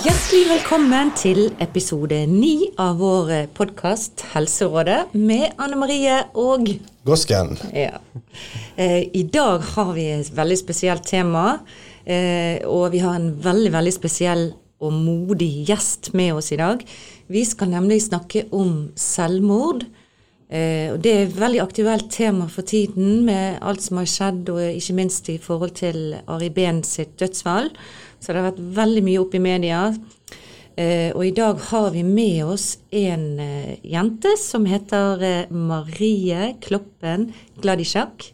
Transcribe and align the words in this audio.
Hjertelig 0.00 0.44
velkommen 0.46 1.10
til 1.18 1.48
episode 1.58 2.20
ni 2.30 2.68
av 2.78 3.00
vår 3.02 3.48
podkast 3.58 4.22
Helserådet 4.30 5.10
med 5.18 5.58
Anne 5.58 5.80
Marie 5.80 6.20
og 6.38 6.70
Gosken. 7.02 7.58
ja. 7.74 7.98
Eh, 8.76 9.10
I 9.10 9.26
dag 9.26 9.66
har 9.74 9.90
vi 9.98 10.06
et 10.14 10.30
veldig 10.30 10.58
spesielt 10.58 11.02
tema, 11.02 11.58
eh, 12.06 12.62
og 12.62 12.92
vi 12.92 13.02
har 13.02 13.18
en 13.18 13.32
veldig, 13.42 13.72
veldig 13.74 13.92
spesiell 13.98 14.52
og 14.78 14.92
modig 14.92 15.66
gjest 15.66 16.14
med 16.14 16.38
oss 16.38 16.52
i 16.54 16.62
dag. 16.62 16.78
Vi 17.26 17.42
skal 17.44 17.74
nemlig 17.74 18.04
snakke 18.06 18.46
om 18.52 18.92
selvmord. 18.94 19.82
Eh, 20.50 20.92
og 20.92 20.98
Det 21.00 21.10
er 21.12 21.26
et 21.28 21.36
veldig 21.38 21.60
aktuelt 21.62 22.08
tema 22.10 22.48
for 22.50 22.66
tiden 22.66 23.24
med 23.24 23.60
alt 23.62 23.82
som 23.82 24.00
har 24.00 24.08
skjedd, 24.10 24.48
og 24.50 24.58
ikke 24.74 24.96
minst 24.98 25.28
i 25.30 25.38
forhold 25.38 25.76
til 25.78 26.16
Ari 26.26 26.50
Behn 26.50 26.82
sitt 26.82 27.14
dødsfall. 27.20 27.70
Så 28.18 28.32
det 28.32 28.42
har 28.42 28.50
vært 28.50 28.66
veldig 28.80 29.04
mye 29.06 29.20
opp 29.22 29.34
i 29.34 29.42
media. 29.42 29.94
Eh, 30.76 31.12
og 31.14 31.22
i 31.26 31.34
dag 31.36 31.58
har 31.70 31.90
vi 31.94 32.02
med 32.02 32.44
oss 32.44 32.78
en 32.90 33.38
eh, 33.38 33.78
jente 33.84 34.34
som 34.38 34.66
heter 34.66 35.22
eh, 35.22 35.50
Marie 35.50 36.54
Kloppen 36.60 37.30
Gladisjak. 37.62 38.32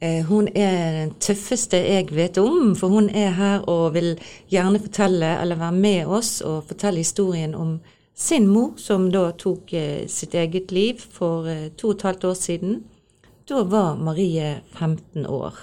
Eh, 0.00 0.24
hun 0.28 0.48
er 0.48 0.92
den 0.98 1.14
tøffeste 1.20 1.78
jeg 1.80 2.10
vet 2.14 2.38
om, 2.38 2.74
for 2.76 2.92
hun 2.92 3.08
er 3.08 3.32
her 3.38 3.64
og 3.70 3.94
vil 3.94 4.14
gjerne 4.52 4.80
fortelle, 4.82 5.36
eller 5.40 5.60
være 5.60 5.78
med 5.78 6.06
oss 6.18 6.40
og 6.44 6.66
fortelle 6.68 7.00
historien 7.00 7.54
om 7.54 7.78
sin 8.18 8.48
mor, 8.48 8.72
som 8.76 9.10
da 9.12 9.30
tok 9.32 9.72
eh, 9.72 10.06
sitt 10.08 10.34
eget 10.34 10.70
liv 10.72 11.02
for 11.12 11.48
eh, 11.48 11.68
to 11.76 11.90
og 11.92 11.98
et 11.98 12.04
halvt 12.08 12.24
år 12.24 12.36
siden. 12.40 12.78
Da 13.46 13.60
var 13.68 13.98
Marie 14.00 14.54
15 14.72 15.26
år. 15.28 15.58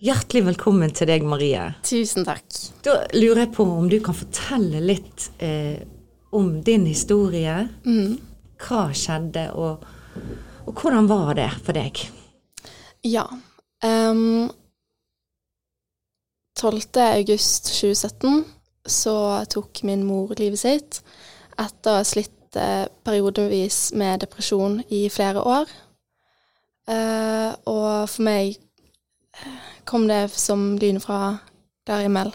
Hjertelig 0.00 0.42
velkommen 0.46 0.92
til 0.96 1.10
deg, 1.12 1.24
Marie. 1.28 1.66
Tusen 1.84 2.24
takk. 2.24 2.48
Da 2.84 3.02
lurer 3.16 3.44
jeg 3.44 3.52
på 3.58 3.66
om 3.76 3.90
du 3.92 3.98
kan 4.04 4.16
fortelle 4.16 4.80
litt 4.80 5.28
eh, 5.36 5.84
om 6.36 6.48
din 6.64 6.88
historie. 6.88 7.58
Hva 7.84 8.82
skjedde, 8.96 9.50
og, 9.52 9.84
og 10.64 10.80
hvordan 10.80 11.12
var 11.12 11.36
det 11.36 11.50
for 11.60 11.76
deg? 11.76 12.00
Ja. 13.04 13.28
Um, 13.84 14.48
12. 16.56 16.88
august 17.04 17.68
2017 17.76 18.44
så 18.88 19.16
tok 19.52 19.84
min 19.84 20.06
mor 20.08 20.32
livet 20.40 20.64
sitt 20.64 21.02
etter 21.60 21.92
å 21.92 22.00
ha 22.00 22.06
slitt 22.06 22.56
eh, 22.58 22.86
periodevis 23.06 23.90
med 23.96 24.22
depresjon 24.24 24.80
i 24.92 25.06
flere 25.12 25.42
år. 25.42 25.70
Eh, 26.86 27.52
og 27.66 28.06
for 28.10 28.26
meg 28.26 28.54
eh, 28.54 29.70
kom 29.88 30.06
det 30.10 30.26
som 30.34 30.74
lyn 30.80 31.00
fra 31.02 31.38
klar 31.86 32.04
himmel. 32.04 32.32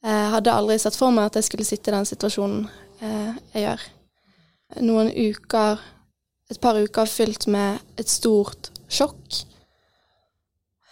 Jeg 0.00 0.28
hadde 0.32 0.52
aldri 0.56 0.78
sett 0.80 0.96
for 0.96 1.12
meg 1.12 1.28
at 1.28 1.36
jeg 1.36 1.50
skulle 1.50 1.68
sitte 1.68 1.92
i 1.92 1.94
den 1.94 2.08
situasjonen 2.08 2.62
eh, 3.04 3.32
jeg 3.52 3.66
gjør. 3.66 3.86
Noen 4.86 5.10
uker, 5.12 5.80
et 6.50 6.60
par 6.62 6.78
uker 6.80 7.10
fylt 7.10 7.48
med 7.52 7.82
et 8.00 8.08
stort 8.08 8.70
sjokk. 8.88 9.42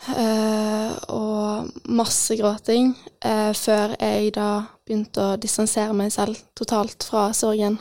Eh, 0.06 0.92
og 1.10 1.72
masse 1.90 2.36
gråting 2.38 2.92
eh, 3.18 3.50
før 3.56 3.96
jeg 3.98 4.30
da 4.36 4.50
begynte 4.86 5.24
å 5.24 5.38
distansere 5.40 5.96
meg 5.96 6.12
selv 6.14 6.38
totalt 6.56 7.02
fra 7.04 7.28
sorgen. 7.36 7.80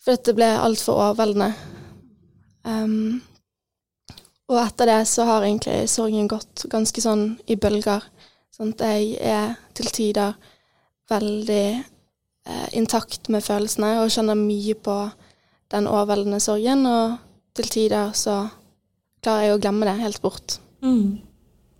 For 0.00 0.16
dette 0.16 0.34
ble 0.34 0.48
altfor 0.56 0.96
overveldende. 0.96 1.52
Um, 2.64 3.20
og 4.48 4.58
etter 4.62 4.88
det 4.88 5.02
så 5.10 5.26
har 5.28 5.44
egentlig 5.44 5.90
sorgen 5.92 6.28
gått 6.30 6.64
ganske 6.72 7.04
sånn 7.04 7.26
i 7.52 7.58
bølger. 7.60 8.04
Sånn 8.54 8.72
at 8.72 8.84
jeg 8.88 9.18
er 9.20 9.52
til 9.76 9.90
tider 9.92 10.38
veldig 11.12 11.66
eh, 11.76 12.68
intakt 12.80 13.28
med 13.32 13.44
følelsene 13.44 13.98
og 14.02 14.12
kjenner 14.12 14.38
mye 14.40 14.74
på 14.74 14.96
den 15.72 15.88
overveldende 15.88 16.40
sorgen, 16.40 16.86
og 16.88 17.18
til 17.56 17.68
tider 17.68 18.16
så 18.16 18.40
klarer 19.20 19.46
jeg 19.50 19.58
å 19.58 19.60
glemme 19.60 19.88
det 19.88 19.98
helt 20.00 20.22
bort. 20.24 20.58
Mm. 20.82 21.18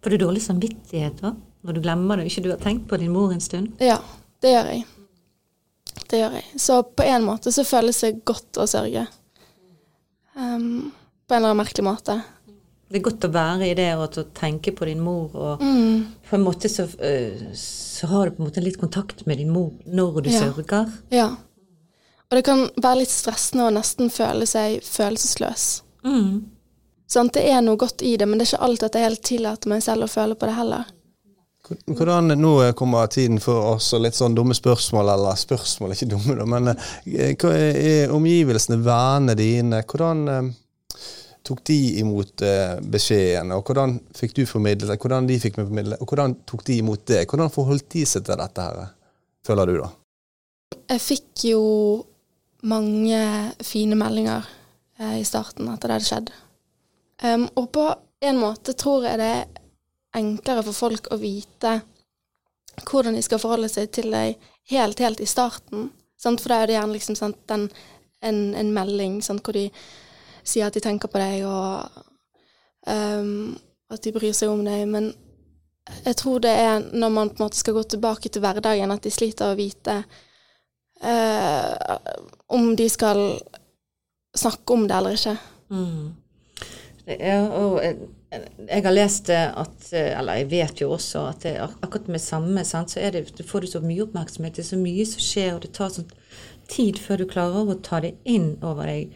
Får 0.02 0.10
du 0.10 0.16
dårlig 0.18 0.42
samvittighet 0.42 1.20
da? 1.22 1.34
Når 1.66 1.74
du 1.74 1.80
glemmer 1.82 2.16
det 2.16 2.24
og 2.26 2.30
ikke 2.30 2.42
du 2.44 2.50
har 2.50 2.58
tenkt 2.62 2.86
på 2.88 2.98
din 2.98 3.12
mor 3.12 3.32
en 3.34 3.40
stund? 3.42 3.72
Ja, 3.82 3.98
det 4.42 4.52
gjør 4.54 4.68
jeg. 4.72 4.84
Det 6.08 6.20
gjør 6.22 6.36
jeg. 6.38 6.44
Så 6.56 6.82
på 6.96 7.04
en 7.04 7.24
måte 7.26 7.52
så 7.52 7.64
føles 7.66 8.00
det 8.00 8.24
godt 8.24 8.60
å 8.62 8.66
sørge. 8.70 9.06
Um, 10.38 10.92
på 11.26 11.34
en 11.34 11.42
eller 11.42 11.50
annen 11.52 11.60
merkelig 11.64 11.84
måte. 11.84 12.20
Det 12.88 13.00
er 13.00 13.04
godt 13.04 13.26
å 13.26 13.32
være 13.34 13.66
i 13.68 13.74
det 13.76 13.88
og 13.98 14.14
å 14.16 14.24
tenke 14.32 14.72
på 14.72 14.86
din 14.88 15.00
mor. 15.04 15.34
og 15.34 15.60
Mm. 15.60 16.06
på 16.30 16.36
en 16.36 16.44
måte 16.44 16.68
så, 16.72 16.86
øh, 16.86 17.52
så 17.54 18.06
har 18.06 18.24
du 18.30 18.36
på 18.36 18.42
en 18.42 18.48
måte 18.50 18.62
litt 18.62 18.78
kontakt 18.80 19.26
med 19.26 19.36
din 19.38 19.50
mor 19.50 19.72
når 19.86 20.22
du 20.22 20.30
Ja. 20.30 20.40
sørger. 20.40 20.92
Ja. 21.10 21.26
Og 22.30 22.36
det 22.36 22.44
kan 22.44 22.70
være 22.76 22.98
litt 23.00 23.08
stressende 23.10 23.66
å 23.68 23.72
nesten 23.72 24.08
føle 24.10 24.46
seg 24.46 24.80
følelsesløs. 24.82 25.82
Mm. 26.04 26.46
Sånn, 27.08 27.30
det 27.32 27.46
er 27.48 27.62
noe 27.64 27.80
godt 27.80 28.04
i 28.04 28.16
det, 28.20 28.26
men 28.28 28.36
det 28.36 28.44
er 28.44 28.52
ikke 28.52 28.64
alltid 28.66 28.86
at 28.90 28.96
jeg 28.98 29.08
helt 29.08 29.24
tillater 29.24 29.72
meg 29.72 29.84
selv 29.84 30.04
å 30.04 30.12
føle 30.12 30.36
på 30.36 30.48
det 30.48 30.56
heller. 30.58 30.94
Hvordan, 31.68 32.32
nå 32.40 32.52
kommer 32.76 33.08
tiden 33.12 33.40
for 33.44 33.74
oss 33.74 33.90
og 33.96 34.04
litt 34.04 34.16
sånn 34.16 34.36
dumme 34.36 34.56
spørsmål, 34.56 35.10
eller 35.14 35.36
spørsmål, 35.36 35.92
ikke 35.92 36.08
dumme, 36.12 36.36
da, 36.38 36.46
men 36.48 36.72
eh, 36.72 37.34
hva 37.36 37.52
er 37.56 38.14
omgivelsene, 38.14 38.78
vennene 38.84 39.36
dine, 39.36 39.82
hvordan 39.88 40.22
eh, 40.32 40.50
tok 41.48 41.62
de 41.68 41.78
imot 42.02 42.44
eh, 42.44 42.76
beskjeden, 42.80 43.52
og 43.56 43.68
hvordan 43.68 43.96
fikk 44.16 44.36
du 44.38 44.42
formidlet 44.48 44.92
det, 44.92 44.98
hvordan 45.00 45.28
de 45.28 45.38
fikk 45.42 45.58
formidlet, 45.60 46.00
og 46.00 46.12
hvordan 46.12 46.36
tok 46.48 46.64
de 46.68 46.78
imot 46.82 47.04
det? 47.08 47.24
Hvordan 47.28 47.52
forholdt 47.52 47.88
de 47.96 48.04
seg 48.08 48.24
til 48.28 48.40
dette 48.40 48.68
her, 48.68 48.92
føler 49.48 49.72
du 49.72 49.80
da? 49.80 49.90
Jeg 50.88 51.04
fikk 51.04 51.48
jo 51.50 51.62
mange 52.68 53.22
fine 53.64 53.96
meldinger 53.96 54.44
eh, 55.00 55.18
i 55.20 55.24
starten 55.26 55.68
etter 55.72 55.88
det 55.88 55.98
hadde 55.98 56.08
skjedd. 56.08 56.36
Em, 57.22 57.48
og 57.58 57.70
på 57.74 57.86
en 58.20 58.38
måte 58.38 58.74
tror 58.78 59.06
jeg 59.06 59.18
det 59.20 59.30
er 59.34 59.46
enklere 60.18 60.64
for 60.66 60.76
folk 60.76 61.10
å 61.12 61.18
vite 61.20 61.78
hvordan 62.86 63.16
de 63.18 63.22
skal 63.26 63.40
forholde 63.42 63.70
seg 63.70 63.90
til 63.94 64.12
deg 64.14 64.36
helt, 64.70 65.00
helt 65.02 65.20
i 65.20 65.26
starten. 65.26 65.88
Sant? 66.18 66.42
For 66.42 66.52
da 66.52 66.62
er 66.62 66.70
det 66.70 66.76
gjerne 66.76 66.94
liksom 66.94 67.16
sant, 67.18 67.40
den, 67.50 67.68
en, 68.22 68.42
en 68.58 68.74
melding 68.74 69.18
sant, 69.24 69.42
hvor 69.44 69.56
de 69.56 69.68
sier 70.46 70.68
at 70.68 70.76
de 70.76 70.82
tenker 70.82 71.10
på 71.10 71.20
deg, 71.20 71.44
og 71.46 71.88
um, 72.86 73.56
at 73.90 74.04
de 74.04 74.14
bryr 74.14 74.36
seg 74.36 74.52
om 74.52 74.62
deg. 74.66 74.84
Men 74.90 75.10
jeg 76.04 76.18
tror 76.20 76.42
det 76.44 76.54
er 76.54 76.86
når 76.92 77.12
man 77.14 77.32
på 77.32 77.40
en 77.40 77.48
måte 77.48 77.60
skal 77.60 77.76
gå 77.76 77.84
tilbake 77.94 78.30
til 78.30 78.44
hverdagen, 78.44 78.94
at 78.94 79.04
de 79.04 79.12
sliter 79.12 79.50
å 79.50 79.58
vite 79.58 80.00
uh, 81.02 81.98
om 82.54 82.72
de 82.78 82.88
skal 82.92 83.22
snakke 84.38 84.74
om 84.74 84.86
det 84.88 84.96
eller 84.98 85.18
ikke. 85.18 85.36
Mm. 85.74 86.08
Og 87.08 87.78
jeg, 87.82 88.82
har 88.84 88.92
lest 88.92 89.30
at 89.32 89.86
Eller 89.96 90.42
jeg 90.42 90.48
vet 90.50 90.80
jo 90.82 90.90
også 90.92 91.22
at 91.30 91.46
det, 91.46 91.54
ak- 91.64 91.78
akkurat 91.86 92.08
med 92.12 92.20
samme, 92.20 92.64
sant, 92.68 92.90
så 92.92 93.00
det, 93.14 93.22
du 93.38 93.42
får 93.46 93.64
du 93.64 93.66
så 93.72 93.80
mye 93.80 94.02
oppmerksomhet, 94.04 94.58
det 94.58 94.64
er 94.66 94.68
så 94.68 94.80
mye 94.80 95.06
som 95.08 95.22
skjer, 95.24 95.54
og 95.54 95.62
det 95.64 95.70
tar 95.78 95.94
sånn 95.94 96.10
tid 96.68 96.98
før 97.00 97.22
du 97.22 97.24
klarer 97.30 97.70
å 97.72 97.78
ta 97.80 98.02
det 98.04 98.10
inn 98.28 98.58
over 98.60 98.90
deg. 98.90 99.14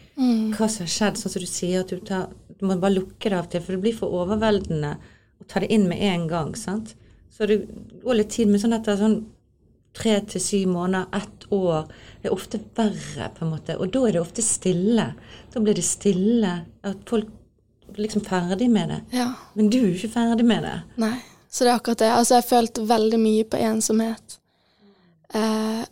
Hva 0.57 0.65
som 0.65 0.87
har 0.87 0.89
skjedd. 0.95 1.19
Sånn 1.21 1.35
som 1.35 1.43
du 1.43 1.49
sier, 1.51 1.83
at 1.83 1.93
du, 1.93 1.99
tar, 2.01 2.31
du 2.57 2.65
må 2.65 2.79
bare 2.81 2.95
lukke 2.97 3.29
det 3.29 3.37
av 3.37 3.51
til, 3.53 3.61
for 3.61 3.75
det 3.75 3.83
blir 3.83 3.93
for 3.99 4.09
overveldende 4.23 4.95
å 4.97 5.45
ta 5.47 5.61
det 5.61 5.69
inn 5.75 5.85
med 5.91 6.01
en 6.01 6.25
gang. 6.31 6.55
sant? 6.57 6.95
Så 7.29 7.45
det 7.45 7.59
går 8.01 8.17
litt 8.17 8.33
tid, 8.33 8.49
men 8.49 8.61
sånn 8.61 8.73
etter 8.73 8.97
sånn 8.97 9.19
tre 9.93 10.15
til 10.25 10.41
syv 10.41 10.67
måneder, 10.73 11.05
ett 11.13 11.45
år, 11.53 11.85
det 12.23 12.31
er 12.31 12.33
ofte 12.33 12.57
verre, 12.73 13.29
på 13.37 13.45
en 13.45 13.51
måte. 13.53 13.77
Og 13.77 13.93
da 13.93 14.01
er 14.07 14.15
det 14.17 14.21
ofte 14.25 14.41
stille. 14.41 15.05
Da 15.53 15.61
blir 15.61 15.77
det 15.77 15.85
stille. 15.85 16.55
At 16.81 17.05
folk 17.05 17.29
liksom 17.97 18.23
ferdig 18.25 18.69
med 18.71 18.89
det. 18.89 19.01
Ja. 19.17 19.31
Men 19.53 19.69
du 19.69 19.79
er 19.79 19.89
jo 19.89 19.97
ikke 19.97 20.13
ferdig 20.15 20.45
med 20.45 20.63
det. 20.63 20.77
Nei. 21.01 21.15
Så 21.49 21.63
det 21.63 21.71
er 21.71 21.75
akkurat 21.75 22.01
det. 22.01 22.11
Altså, 22.11 22.33
jeg 22.33 22.43
har 22.43 22.49
følt 22.49 22.79
veldig 22.89 23.19
mye 23.21 23.43
på 23.45 23.59
ensomhet. 23.61 24.39
Eh, 25.33 25.83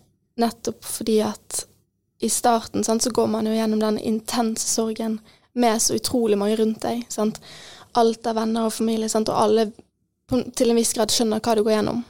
nettopp 0.41 0.85
fordi 0.85 1.19
at 1.25 1.65
i 2.21 2.29
starten 2.29 2.83
sant, 2.83 3.03
så 3.03 3.11
går 3.13 3.27
man 3.27 3.45
jo 3.49 3.53
gjennom 3.53 3.79
den 3.81 3.99
intense 3.99 4.67
sorgen 4.67 5.19
med 5.53 5.81
så 5.81 5.97
utrolig 5.97 6.37
mange 6.37 6.55
rundt 6.55 6.81
deg. 6.81 7.05
Sant? 7.09 7.41
Alt 7.97 8.27
av 8.27 8.37
venner 8.37 8.69
og 8.69 8.73
familie, 8.73 9.09
sant? 9.09 9.29
og 9.29 9.37
alle 9.37 9.69
til 10.55 10.71
en 10.71 10.79
viss 10.79 10.93
grad 10.95 11.11
skjønner 11.11 11.41
hva 11.43 11.55
du 11.57 11.63
går 11.65 11.75
gjennom. 11.75 12.03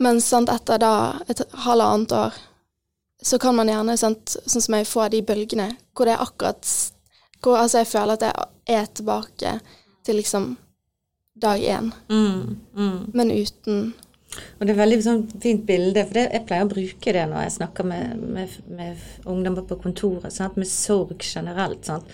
Men 0.00 0.20
sant, 0.24 0.48
etter 0.48 0.80
da 0.80 0.94
et 1.28 1.42
halvannet 1.64 2.12
år 2.16 2.38
så 3.22 3.38
kan 3.38 3.56
man 3.56 3.68
gjerne, 3.68 3.96
sant, 4.00 4.36
sånn 4.48 4.64
som 4.64 4.76
jeg, 4.78 4.88
få 4.88 5.04
de 5.12 5.20
bølgene 5.24 5.74
hvor 5.92 6.08
det 6.08 6.14
er 6.14 6.24
akkurat 6.24 6.64
hvor 7.42 7.56
altså, 7.56 7.78
jeg 7.78 7.86
føler 7.86 8.12
at 8.18 8.22
jeg 8.22 8.32
er 8.80 8.86
tilbake 8.94 9.60
til 10.04 10.14
liksom 10.20 10.56
dag 11.40 11.60
én, 11.60 11.92
Mm, 12.08 12.56
mm. 12.76 13.10
men 13.14 13.30
uten 13.30 13.94
Og 14.60 14.66
det 14.66 14.70
er 14.70 14.78
veldig 14.78 15.02
sånn 15.02 15.22
fint 15.42 15.64
bilde, 15.66 16.04
for 16.06 16.14
det, 16.14 16.28
jeg 16.32 16.44
pleier 16.46 16.64
å 16.64 16.68
bruke 16.70 17.12
det 17.16 17.22
når 17.26 17.40
jeg 17.42 17.52
snakker 17.56 17.84
med, 17.84 18.20
med, 18.20 18.48
med 18.68 18.96
ungdommer 19.26 19.64
på 19.66 19.78
kontoret, 19.82 20.30
sant? 20.32 20.56
med 20.56 20.68
sorg 20.70 21.16
generelt. 21.18 21.84
Sant? 21.88 22.04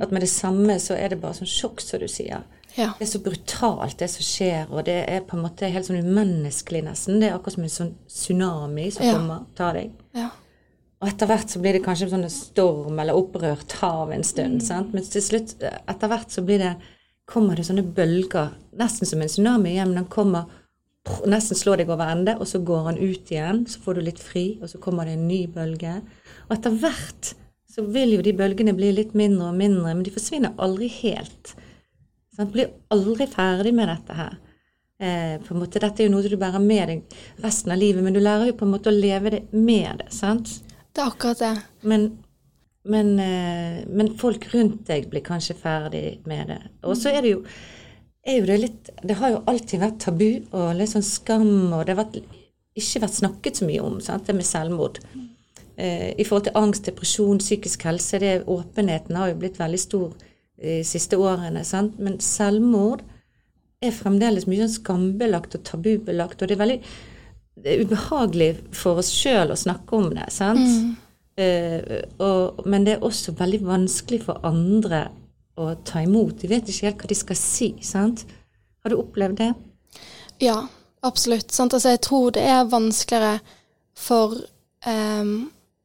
At 0.00 0.12
med 0.14 0.22
det 0.22 0.28
samme 0.30 0.76
så 0.78 0.94
er 0.94 1.08
det 1.10 1.18
bare 1.20 1.34
sånn 1.34 1.50
sjokk, 1.50 1.80
som 1.82 1.98
du 1.98 2.06
sier. 2.06 2.44
Ja. 2.76 2.92
Det 2.98 3.08
er 3.08 3.10
så 3.10 3.18
brutalt, 3.24 3.98
det 3.98 4.06
som 4.10 4.22
skjer, 4.22 4.70
og 4.70 4.84
det 4.86 5.00
er 5.10 5.20
på 5.26 5.34
en 5.36 5.42
måte 5.48 5.66
helt 5.70 5.86
sånn 5.88 5.98
umenneskelig 6.06 6.84
nesten. 6.86 7.18
Det 7.22 7.28
er 7.32 7.34
akkurat 7.40 7.54
som 7.58 7.66
en 7.66 7.74
sånn 7.80 7.92
tsunami 8.06 8.86
som 8.94 9.06
Ja. 9.06 9.12
kommer 9.18 9.40
og 9.42 9.54
tar 9.58 9.72
deg. 9.74 9.90
Ja. 10.14 10.30
Og 11.04 11.10
etter 11.10 11.28
hvert 11.28 11.52
så 11.52 11.60
blir 11.60 11.76
det 11.76 11.84
kanskje 11.84 12.06
en 12.08 12.14
sånn 12.14 12.30
storm 12.32 13.00
eller 13.02 13.18
opprørt 13.18 13.74
hav 13.82 14.08
en 14.14 14.24
stund. 14.24 14.62
Mm. 14.62 14.64
sant? 14.64 14.94
Men 14.96 15.04
til 15.04 15.20
slutt, 15.20 15.58
etter 15.60 16.08
hvert 16.08 16.32
så 16.32 16.40
blir 16.46 16.62
det, 16.62 16.70
kommer 17.28 17.60
det 17.60 17.66
sånne 17.68 17.84
bølger, 17.84 18.54
nesten 18.80 19.08
som 19.08 19.20
en 19.20 19.28
tsunami 19.28 19.74
igjen, 19.74 19.92
men 19.92 20.00
den 20.00 20.08
kommer 20.12 20.48
nesten 21.28 21.58
slår 21.60 21.82
deg 21.82 21.92
over 21.92 22.08
ende, 22.08 22.38
og 22.40 22.48
så 22.48 22.62
går 22.64 22.86
han 22.88 22.96
ut 22.96 23.32
igjen, 23.32 23.66
så 23.68 23.84
får 23.84 23.98
du 23.98 24.06
litt 24.06 24.20
fri, 24.24 24.46
og 24.64 24.70
så 24.72 24.80
kommer 24.80 25.04
det 25.04 25.18
en 25.18 25.26
ny 25.28 25.42
bølge. 25.52 25.98
Og 26.48 26.56
etter 26.56 26.78
hvert 26.80 27.34
så 27.68 27.84
vil 27.92 28.16
jo 28.16 28.24
de 28.24 28.32
bølgene 28.38 28.72
bli 28.76 28.94
litt 28.96 29.12
mindre 29.18 29.50
og 29.50 29.60
mindre, 29.60 29.92
men 29.92 30.04
de 30.06 30.14
forsvinner 30.14 30.56
aldri 30.64 30.88
helt. 31.02 31.52
Sant? 32.32 32.54
Blir 32.54 32.72
aldri 32.94 33.28
ferdig 33.28 33.74
med 33.76 33.92
dette 33.92 34.16
her. 34.16 34.38
Eh, 35.04 35.36
på 35.44 35.52
en 35.52 35.60
måte, 35.60 35.82
dette 35.82 36.00
er 36.00 36.08
jo 36.08 36.14
noe 36.14 36.24
du 36.24 36.38
bærer 36.40 36.62
med 36.62 36.88
deg 36.88 37.16
resten 37.44 37.74
av 37.74 37.82
livet, 37.82 38.00
men 38.00 38.16
du 38.16 38.22
lærer 38.22 38.48
jo 38.48 38.56
på 38.56 38.64
en 38.64 38.72
måte 38.72 38.88
å 38.88 38.96
leve 38.96 39.36
det 39.36 39.42
med 39.52 40.00
det. 40.00 40.12
sant? 40.14 40.62
Det 40.94 41.02
er 41.02 41.10
akkurat 41.10 41.40
det. 41.42 41.54
Men, 41.82 42.04
men, 42.86 43.14
eh, 43.18 43.80
men 43.90 44.12
folk 44.18 44.46
rundt 44.54 44.84
deg 44.86 45.08
blir 45.10 45.24
kanskje 45.26 45.56
ferdig 45.58 46.20
med 46.28 46.52
det. 46.52 46.60
Og 46.86 46.96
så 46.98 47.10
er 47.10 47.24
det 47.24 47.32
jo, 47.34 47.40
er 48.24 48.38
jo 48.38 48.48
det 48.48 48.58
litt 48.62 48.90
Det 49.02 49.16
har 49.18 49.34
jo 49.34 49.42
alltid 49.50 49.82
vært 49.82 50.00
tabu 50.04 50.28
og 50.54 50.74
litt 50.78 50.92
sånn 50.92 51.06
skam, 51.06 51.72
og 51.74 51.86
det 51.88 51.96
har 51.98 52.12
ikke 52.14 53.02
vært 53.02 53.18
snakket 53.18 53.58
så 53.60 53.66
mye 53.68 53.82
om, 53.82 53.98
sant? 54.02 54.26
det 54.26 54.36
med 54.38 54.46
selvmord. 54.46 55.00
Eh, 55.76 56.12
I 56.14 56.26
forhold 56.26 56.46
til 56.46 56.60
angst, 56.60 56.86
depresjon, 56.86 57.42
psykisk 57.42 57.88
helse, 57.88 58.20
det, 58.22 58.36
åpenheten 58.46 59.18
har 59.18 59.32
jo 59.32 59.40
blitt 59.42 59.58
veldig 59.58 59.80
stor 59.82 60.14
de 60.62 60.78
siste 60.86 61.18
årene. 61.18 61.64
Sant? 61.66 61.98
Men 61.98 62.20
selvmord 62.22 63.02
er 63.82 63.92
fremdeles 63.92 64.46
mye 64.46 64.62
sånn 64.62 64.76
skambelagt 64.78 65.58
og 65.58 65.64
tabubelagt, 65.66 66.40
og 66.40 66.48
det 66.48 66.54
er 66.56 66.62
veldig 66.62 66.78
det 67.54 67.72
er 67.72 67.84
ubehagelig 67.84 68.50
for 68.74 69.00
oss 69.02 69.12
sjøl 69.14 69.52
å 69.54 69.58
snakke 69.58 69.96
om 69.96 70.08
det. 70.14 70.26
sant? 70.34 70.96
Eh, 71.38 72.02
og, 72.22 72.64
men 72.66 72.86
det 72.86 72.96
er 72.96 73.06
også 73.06 73.34
veldig 73.38 73.62
vanskelig 73.66 74.22
for 74.26 74.42
andre 74.46 75.06
å 75.60 75.70
ta 75.86 76.02
imot. 76.02 76.40
De 76.42 76.50
vet 76.50 76.68
ikke 76.68 76.88
helt 76.88 77.04
hva 77.04 77.10
de 77.10 77.18
skal 77.18 77.38
si. 77.38 77.70
sant? 77.82 78.24
Har 78.82 78.92
du 78.92 78.98
opplevd 79.00 79.38
det? 79.40 79.52
Ja, 80.42 80.58
absolutt. 81.06 81.54
Sant? 81.54 81.74
Altså, 81.74 81.94
jeg 81.94 82.02
tror 82.06 82.34
det 82.34 82.44
er 82.50 82.70
vanskeligere 82.70 83.38
for, 83.94 84.34
um, 84.86 85.34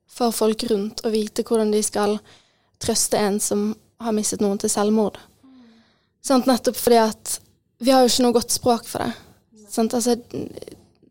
for 0.10 0.34
folk 0.36 0.66
rundt 0.72 1.06
å 1.06 1.14
vite 1.14 1.46
hvordan 1.46 1.74
de 1.74 1.84
skal 1.86 2.18
trøste 2.82 3.20
en 3.20 3.40
som 3.44 3.70
har 4.02 4.16
mistet 4.16 4.42
noen 4.42 4.60
til 4.62 4.72
selvmord. 4.74 5.20
Sant? 6.26 6.50
Nettopp 6.50 6.78
fordi 6.80 7.00
at 7.04 7.38
vi 7.80 7.94
har 7.94 8.04
jo 8.04 8.12
ikke 8.12 8.26
noe 8.26 8.36
godt 8.36 8.58
språk 8.58 8.90
for 8.90 9.06
det. 9.06 9.14
Sant? 9.70 9.94
Altså, 9.94 10.18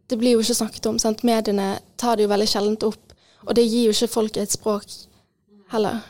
det 0.09 0.19
blir 0.19 0.33
jo 0.37 0.41
ikke 0.41 0.55
snakket 0.63 0.87
om. 0.91 0.99
Sant? 0.99 1.23
Mediene 1.27 1.79
tar 2.01 2.17
det 2.17 2.25
jo 2.27 2.31
veldig 2.33 2.49
sjelden 2.49 2.77
opp, 2.89 3.13
og 3.47 3.55
det 3.55 3.65
gir 3.69 3.89
jo 3.89 3.95
ikke 3.97 4.09
folk 4.13 4.37
et 4.41 4.53
språk 4.55 4.87
heller 5.73 6.01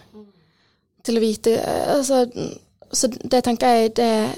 til 1.05 1.19
å 1.19 1.23
vite 1.23 1.55
altså, 1.95 2.23
Så 2.93 3.09
det 3.11 3.43
tenker 3.45 3.67
jeg 3.75 3.95
det 3.99 4.05
er 4.05 4.29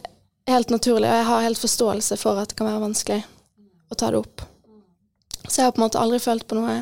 helt 0.51 0.71
naturlig, 0.71 1.07
og 1.09 1.15
jeg 1.21 1.27
har 1.29 1.45
helt 1.45 1.59
forståelse 1.61 2.17
for 2.19 2.39
at 2.41 2.51
det 2.51 2.57
kan 2.59 2.67
være 2.67 2.83
vanskelig 2.83 3.21
å 3.91 3.95
ta 3.99 4.09
det 4.11 4.19
opp. 4.19 4.43
Så 5.47 5.61
jeg 5.61 5.65
har 5.69 5.75
på 5.77 5.81
en 5.81 5.85
måte 5.87 6.01
aldri 6.01 6.19
følt 6.23 6.47
på 6.51 6.57
noe 6.59 6.81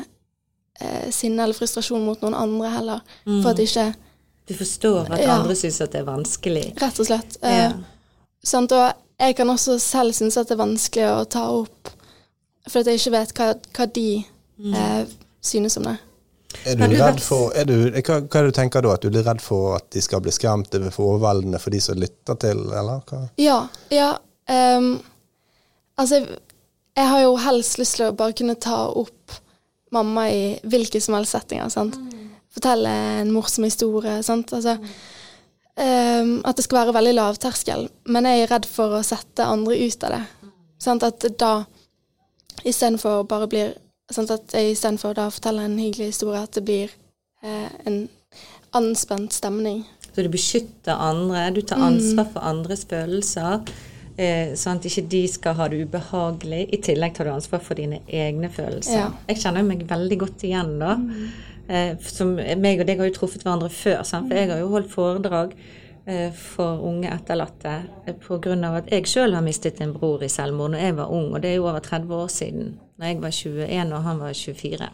eh, 0.81 1.09
sinne 1.13 1.43
eller 1.43 1.57
frustrasjon 1.57 2.01
mot 2.05 2.21
noen 2.23 2.37
andre 2.37 2.71
heller, 2.73 3.03
for 3.27 3.51
at 3.51 3.61
ikke 3.65 3.85
Du 4.49 4.55
forstår 4.57 5.11
at 5.13 5.19
Ja. 5.21 5.35
andre 5.37 5.53
syns 5.55 5.77
at 5.81 5.91
det 5.93 5.99
er 6.01 6.07
vanskelig. 6.09 6.65
Rett 6.81 6.99
og 6.99 7.05
slett. 7.05 7.37
Eh, 7.43 7.57
Ja. 7.59 7.73
sant? 8.43 8.71
Og 8.71 8.93
jeg 9.19 9.35
kan 9.35 9.49
også 9.49 9.77
selv 9.79 10.13
synes 10.13 10.37
at 10.37 10.47
det 10.47 10.57
er 10.57 10.65
vanskelig 10.65 11.05
å 11.05 11.29
ta 11.29 11.43
opp, 11.51 11.89
for 12.69 12.81
at 12.81 12.91
jeg 12.91 13.01
ikke 13.01 13.15
vet 13.17 13.33
hva, 13.37 13.49
hva 13.77 13.87
de 13.95 14.07
eh, 14.75 15.17
synes 15.45 15.77
om 15.79 15.89
det. 15.89 15.97
Er 16.65 16.79
du 16.79 16.95
redd 16.97 17.19
for 17.21 17.53
er 17.53 17.67
du, 17.69 17.75
hva, 17.93 18.19
hva 18.25 18.39
er 18.39 18.47
det 18.47 18.49
du 18.49 18.57
tenker 18.57 18.83
da? 18.85 18.95
At 18.95 19.05
du 19.05 19.11
blir 19.13 19.25
redd 19.27 19.41
for 19.43 19.75
at 19.77 19.85
de 19.93 20.01
skal 20.01 20.23
bli 20.25 20.33
skremt, 20.33 20.71
det 20.73 20.81
for 20.87 20.97
få 20.97 21.09
overveldende 21.13 21.61
for 21.61 21.75
de 21.75 21.81
som 21.83 21.99
lytter 21.99 22.39
til, 22.41 22.63
eller? 22.73 23.03
Hva? 23.09 23.21
Ja, 23.41 23.59
ja. 23.93 24.09
um, 24.77 24.95
altså, 25.99 26.23
jeg, 26.23 26.41
jeg 26.97 27.11
har 27.13 27.21
jo 27.25 27.37
helst 27.45 27.77
lyst 27.81 27.99
til 27.99 28.09
å 28.09 28.17
bare 28.17 28.35
kunne 28.37 28.57
ta 28.61 28.87
opp 28.89 29.37
mamma 29.93 30.27
i 30.29 30.41
hvilke 30.69 31.01
som 31.01 31.17
helst 31.17 31.37
settinger. 31.37 31.69
sant? 31.73 31.97
Fortelle 32.53 32.91
en 33.21 33.31
morsom 33.33 33.65
historie. 33.69 34.19
sant? 34.25 34.53
Altså, 34.57 34.77
Um, 35.79 36.41
at 36.43 36.57
det 36.57 36.65
skal 36.65 36.81
være 36.81 36.93
veldig 36.97 37.13
lavterskel. 37.15 37.85
Men 38.11 38.25
jeg 38.27 38.43
er 38.43 38.49
redd 38.51 38.65
for 38.67 38.97
å 38.97 39.05
sette 39.05 39.45
andre 39.47 39.77
ut 39.79 40.01
av 40.03 40.11
det. 40.11 40.49
Sant? 40.81 41.05
At 41.07 41.23
da 41.39 41.51
istedenfor 42.65 43.23
bare 43.29 43.47
blir 43.51 43.77
sånn 44.09 44.25
At 44.33 44.55
jeg 44.57 44.73
istedenfor 44.73 45.13
da 45.13 45.27
forteller 45.29 45.67
en 45.67 45.77
hyggelig 45.77 46.15
historie, 46.15 46.41
at 46.41 46.55
det 46.57 46.63
blir 46.65 46.93
eh, 47.45 47.69
en 47.85 47.99
anspent 48.73 49.35
stemning. 49.35 49.83
Så 50.09 50.25
du 50.25 50.31
beskytter 50.33 50.97
andre, 50.97 51.43
du 51.53 51.61
tar 51.61 51.83
ansvar 51.85 52.25
for 52.33 52.45
andres 52.49 52.87
følelser. 52.89 53.61
Eh, 54.19 54.55
sånn 54.59 54.81
at 54.81 54.87
ikke 54.89 55.05
de 55.13 55.21
skal 55.31 55.55
ha 55.55 55.67
det 55.71 55.83
ubehagelig. 55.85 56.63
I 56.73 56.81
tillegg 56.89 57.13
tar 57.15 57.29
du 57.29 57.31
ansvar 57.35 57.61
for 57.63 57.79
dine 57.79 58.01
egne 58.07 58.49
følelser. 58.51 58.97
Ja. 58.97 59.05
Jeg 59.29 59.43
kjenner 59.43 59.67
meg 59.67 59.85
veldig 59.87 60.17
godt 60.25 60.43
igjen 60.49 60.73
da. 60.81 60.97
Eh, 61.69 61.93
som 62.03 62.33
meg 62.35 62.81
og 62.81 62.89
deg 62.89 62.99
har 62.99 63.11
jo 63.11 63.15
truffet 63.15 63.45
hverandre 63.45 63.69
før. 63.71 64.01
Sant? 64.09 64.27
For 64.27 64.41
jeg 64.41 64.49
har 64.51 64.59
jo 64.63 64.73
holdt 64.73 64.91
foredrag 64.91 65.53
for 66.33 66.81
unge 66.89 67.09
etterlatte 67.13 67.73
pga. 68.23 68.37
grunn 68.41 68.63
av 68.65 68.79
at 68.79 68.87
jeg 68.89 69.05
sjøl 69.05 69.35
har 69.37 69.43
mistet 69.45 69.81
en 69.83 69.91
bror 69.93 70.23
i 70.25 70.29
selvmord 70.31 70.71
når 70.73 70.81
jeg 70.81 70.95
var 70.97 71.11
ung, 71.13 71.27
og 71.33 71.43
det 71.43 71.51
er 71.51 71.59
jo 71.59 71.67
over 71.67 71.83
30 71.85 72.15
år 72.15 72.31
siden. 72.33 72.71
Når 72.97 73.05
jeg 73.05 73.21
var 73.21 73.35
21 73.35 73.93
og 73.93 74.07
han 74.07 74.23
var 74.23 74.33
24. 74.33 74.89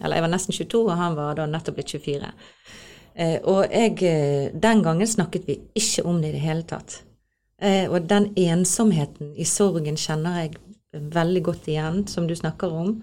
Eller 0.00 0.16
jeg 0.16 0.24
var 0.24 0.32
nesten 0.32 0.56
22, 0.56 0.80
og 0.86 0.96
han 0.96 1.18
var 1.18 1.36
da 1.36 1.46
nettopp 1.50 1.76
blitt 1.76 1.92
24. 1.92 2.32
Eh, 3.14 3.36
og 3.44 3.66
jeg, 3.68 3.98
eh, 4.02 4.50
den 4.54 4.82
gangen 4.82 5.06
snakket 5.06 5.46
vi 5.46 5.58
ikke 5.76 6.06
om 6.08 6.22
det 6.22 6.32
i 6.32 6.38
det 6.38 6.44
hele 6.46 6.62
tatt. 6.62 7.02
Eh, 7.60 7.90
og 7.90 8.08
den 8.08 8.30
ensomheten 8.36 9.34
i 9.36 9.44
sorgen 9.44 9.98
kjenner 10.00 10.40
jeg 10.40 10.54
veldig 11.12 11.42
godt 11.44 11.68
igjen, 11.68 12.06
som 12.08 12.26
du 12.26 12.34
snakker 12.34 12.72
om. 12.72 13.02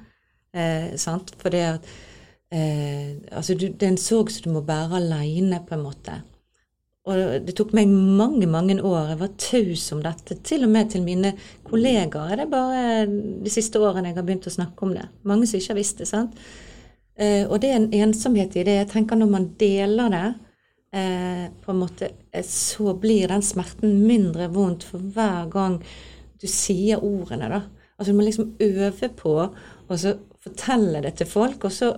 Eh? 0.53 0.95
For 0.97 1.53
det 1.53 1.63
at 1.67 1.91
eh, 2.51 3.13
altså 3.31 3.53
det 3.53 3.83
er 3.83 3.93
en 3.93 4.01
sorg 4.01 4.31
som 4.33 4.49
du 4.49 4.57
må 4.57 4.65
bære 4.65 4.97
aleine, 4.97 5.61
på 5.67 5.77
en 5.77 5.85
måte. 5.85 6.21
Og 7.07 7.45
det 7.47 7.55
tok 7.55 7.71
meg 7.77 7.87
mange, 7.87 8.47
mange 8.51 8.77
år. 8.81 9.13
Jeg 9.13 9.19
var 9.21 9.35
taus 9.39 9.85
om 9.95 10.01
dette. 10.03 10.35
Til 10.43 10.65
og 10.67 10.71
med 10.73 10.89
til 10.91 11.05
mine 11.05 11.33
kollegaer. 11.67 12.35
Det 12.35 12.45
er 12.45 12.51
bare 12.51 12.81
de 13.07 13.53
siste 13.53 13.79
årene 13.79 14.11
jeg 14.11 14.19
har 14.19 14.27
begynt 14.27 14.49
å 14.49 14.55
snakke 14.57 14.83
om 14.83 14.91
det. 14.97 15.05
Mange 15.27 15.47
som 15.47 15.59
ikke 15.59 15.71
har 15.71 15.79
visst 15.79 16.03
det. 16.03 16.09
sant? 16.09 16.35
Eh, 17.17 17.47
og 17.47 17.61
det 17.63 17.71
er 17.71 17.79
en 17.79 17.93
ensomhet 18.03 18.59
i 18.59 18.65
det. 18.67 18.75
Jeg 18.81 18.91
tenker 18.91 19.17
når 19.17 19.31
man 19.31 19.47
deler 19.59 20.11
det, 20.13 20.27
eh, 20.93 21.47
på 21.63 21.71
en 21.71 21.79
måte, 21.79 22.11
eh, 22.31 22.43
så 22.43 22.93
blir 22.93 23.27
den 23.27 23.41
smerten 23.41 24.05
mindre 24.05 24.49
vondt 24.53 24.83
for 24.83 24.99
hver 24.99 25.49
gang 25.49 25.81
du 26.39 26.47
sier 26.47 27.01
ordene, 27.01 27.49
da. 27.49 27.61
Altså 27.97 28.11
du 28.11 28.17
må 28.17 28.27
liksom 28.27 28.53
øve 28.61 29.09
på 29.09 29.33
å 29.89 29.97
så 29.97 30.17
fortelle 30.43 31.01
det 31.01 31.15
til 31.17 31.25
folk, 31.25 31.63
og 31.65 31.71
så 31.71 31.97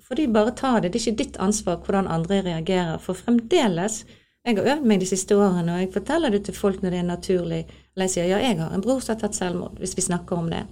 får 0.00 0.16
de 0.16 0.26
bare 0.28 0.54
ta 0.56 0.80
det. 0.80 0.92
Det 0.92 1.00
er 1.00 1.12
ikke 1.12 1.24
ditt 1.24 1.36
ansvar 1.36 1.82
hvordan 1.84 2.08
andre 2.08 2.40
reagerer. 2.42 2.98
For 2.98 3.14
fremdeles 3.14 4.04
Jeg 4.46 4.56
har 4.56 4.68
øvd 4.72 4.86
meg 4.88 5.02
de 5.02 5.06
siste 5.08 5.36
årene, 5.36 5.74
og 5.74 5.82
jeg 5.82 5.92
forteller 5.92 6.32
det 6.32 6.46
til 6.46 6.56
folk 6.56 6.80
når 6.80 6.94
det 6.94 6.98
er 7.02 7.08
naturlig. 7.08 7.60
Eller 7.92 8.08
jeg 8.08 8.14
sier 8.14 8.30
ja, 8.30 8.38
jeg 8.40 8.56
har 8.60 8.72
en 8.72 8.84
bror 8.84 9.02
som 9.04 9.14
har 9.14 9.20
tatt 9.20 9.36
selvmord, 9.36 9.76
hvis 9.78 9.96
vi 9.98 10.06
snakker 10.06 10.40
om 10.40 10.48
det. 10.52 10.62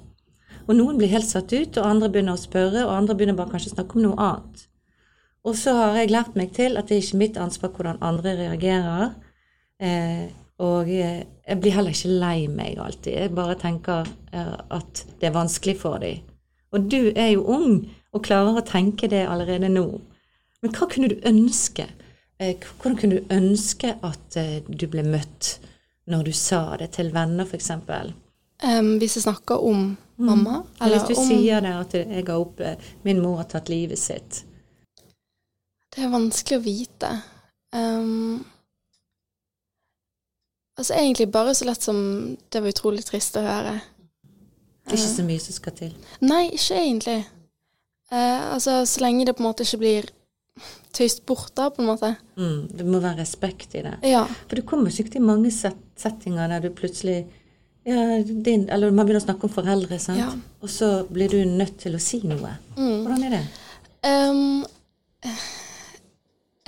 Og 0.69 0.77
noen 0.77 0.97
blir 1.01 1.13
helt 1.13 1.29
satt 1.29 1.53
ut, 1.53 1.77
og 1.77 1.85
andre 1.85 2.09
begynner 2.13 2.37
å 2.37 2.41
spørre, 2.41 2.87
og 2.87 2.95
andre 2.95 3.17
begynner 3.17 3.37
bare 3.37 3.53
kanskje 3.53 3.75
å 3.75 3.77
snakke 3.77 3.99
om 3.99 4.07
noe 4.07 4.19
annet. 4.25 4.65
Og 5.49 5.57
så 5.57 5.75
har 5.77 6.01
jeg 6.01 6.13
lært 6.13 6.37
meg 6.37 6.53
til 6.57 6.77
at 6.77 6.89
det 6.89 6.97
er 6.97 7.05
ikke 7.05 7.21
mitt 7.23 7.39
ansvar 7.41 7.73
hvordan 7.77 8.01
andre 8.05 8.35
reagerer. 8.41 9.13
Eh, 9.81 10.27
og 10.65 10.91
eh, 10.91 11.23
jeg 11.47 11.61
blir 11.63 11.77
heller 11.77 11.95
ikke 11.95 12.17
lei 12.25 12.49
meg 12.53 12.81
alltid. 12.83 13.15
Jeg 13.15 13.37
bare 13.37 13.57
tenker 13.61 14.09
eh, 14.33 14.57
at 14.75 15.05
det 15.21 15.29
er 15.29 15.37
vanskelig 15.37 15.77
for 15.81 16.01
dem. 16.03 16.25
Og 16.73 16.91
du 16.93 17.13
er 17.15 17.33
jo 17.33 17.47
ung 17.49 17.87
og 18.13 18.25
klarer 18.25 18.59
å 18.59 18.67
tenke 18.67 19.09
det 19.09 19.27
allerede 19.29 19.71
nå. 19.73 19.87
Men 20.61 20.75
hva 20.75 20.89
kunne 20.91 21.13
du 21.13 21.21
ønske? 21.29 21.87
Eh, 22.41 22.57
hvordan 22.81 22.99
kunne 22.99 23.19
du 23.19 23.35
ønske 23.35 23.97
at 24.03 24.37
eh, 24.39 24.61
du 24.69 24.87
ble 24.91 25.03
møtt 25.03 25.57
når 26.09 26.29
du 26.29 26.33
sa 26.33 26.77
det 26.79 26.93
til 26.95 27.11
venner, 27.15 27.45
f.eks.? 27.45 27.71
Um, 28.63 28.97
hvis 28.99 29.17
jeg 29.19 29.23
snakker 29.23 29.59
om 29.63 29.97
mamma, 30.17 30.63
Eller 30.81 30.87
eller 30.87 31.07
hvis 31.07 31.17
du 31.17 31.21
om 31.23 31.29
sier 31.29 31.61
det 31.61 31.73
at 31.75 31.95
jeg 31.99 32.25
har 32.27 32.39
opp, 32.39 32.61
eh, 32.61 32.77
min 33.03 33.21
mor 33.23 33.37
har 33.43 33.49
tatt 33.51 33.69
livet 33.69 33.99
sitt. 33.99 34.45
Det 35.95 36.05
er 36.05 36.15
vanskelig 36.15 36.59
å 36.59 36.63
vite. 36.63 37.11
Um, 37.75 38.45
altså 40.79 40.95
egentlig 40.95 41.31
bare 41.33 41.55
så 41.55 41.67
lett 41.67 41.83
som 41.83 41.99
det 42.49 42.63
var 42.63 42.75
utrolig 42.75 43.05
trist 43.07 43.37
å 43.37 43.43
høre. 43.43 43.81
Det 44.87 44.95
er 44.95 45.03
ikke 45.03 45.17
så 45.17 45.27
mye 45.27 45.43
som 45.43 45.59
skal 45.59 45.77
til. 45.77 45.97
Nei, 46.21 46.45
ikke 46.55 46.79
egentlig. 46.79 47.19
Uh, 48.13 48.55
altså, 48.55 48.85
så 48.87 49.03
lenge 49.05 49.27
det 49.27 49.35
på 49.37 49.43
en 49.43 49.51
måte 49.51 49.67
ikke 49.67 49.83
blir 49.83 50.11
tøyst 50.97 51.25
bort, 51.29 51.53
da, 51.59 51.69
på 51.75 51.83
en 51.83 51.91
måte. 51.91 52.15
Mm, 52.39 52.69
det 52.79 52.87
må 52.87 53.01
være 53.03 53.21
respekt 53.23 53.77
i 53.79 53.83
det. 53.85 53.97
Ja. 54.09 54.25
For 54.49 54.59
du 54.59 54.65
kommer 54.67 54.95
sikkert 54.95 55.19
i 55.21 55.25
mange 55.25 55.53
set 55.55 55.79
settinger 55.99 56.51
der 56.53 56.63
du 56.63 56.75
plutselig 56.75 57.27
ja, 57.89 58.23
din, 58.23 58.69
Eller 58.69 58.93
man 58.93 59.07
begynner 59.07 59.23
å 59.23 59.27
snakke 59.27 59.49
om 59.49 59.53
foreldre, 59.53 59.99
sant? 60.03 60.21
Ja. 60.21 60.29
og 60.63 60.71
så 60.71 60.91
blir 61.09 61.31
du 61.33 61.41
nødt 61.49 61.79
til 61.81 61.97
å 61.97 62.03
si 62.03 62.21
noe. 62.27 62.53
Mm. 62.77 63.05
Hvordan 63.07 63.25
er 63.29 63.37
det? 63.39 63.41
Um, 64.07 64.67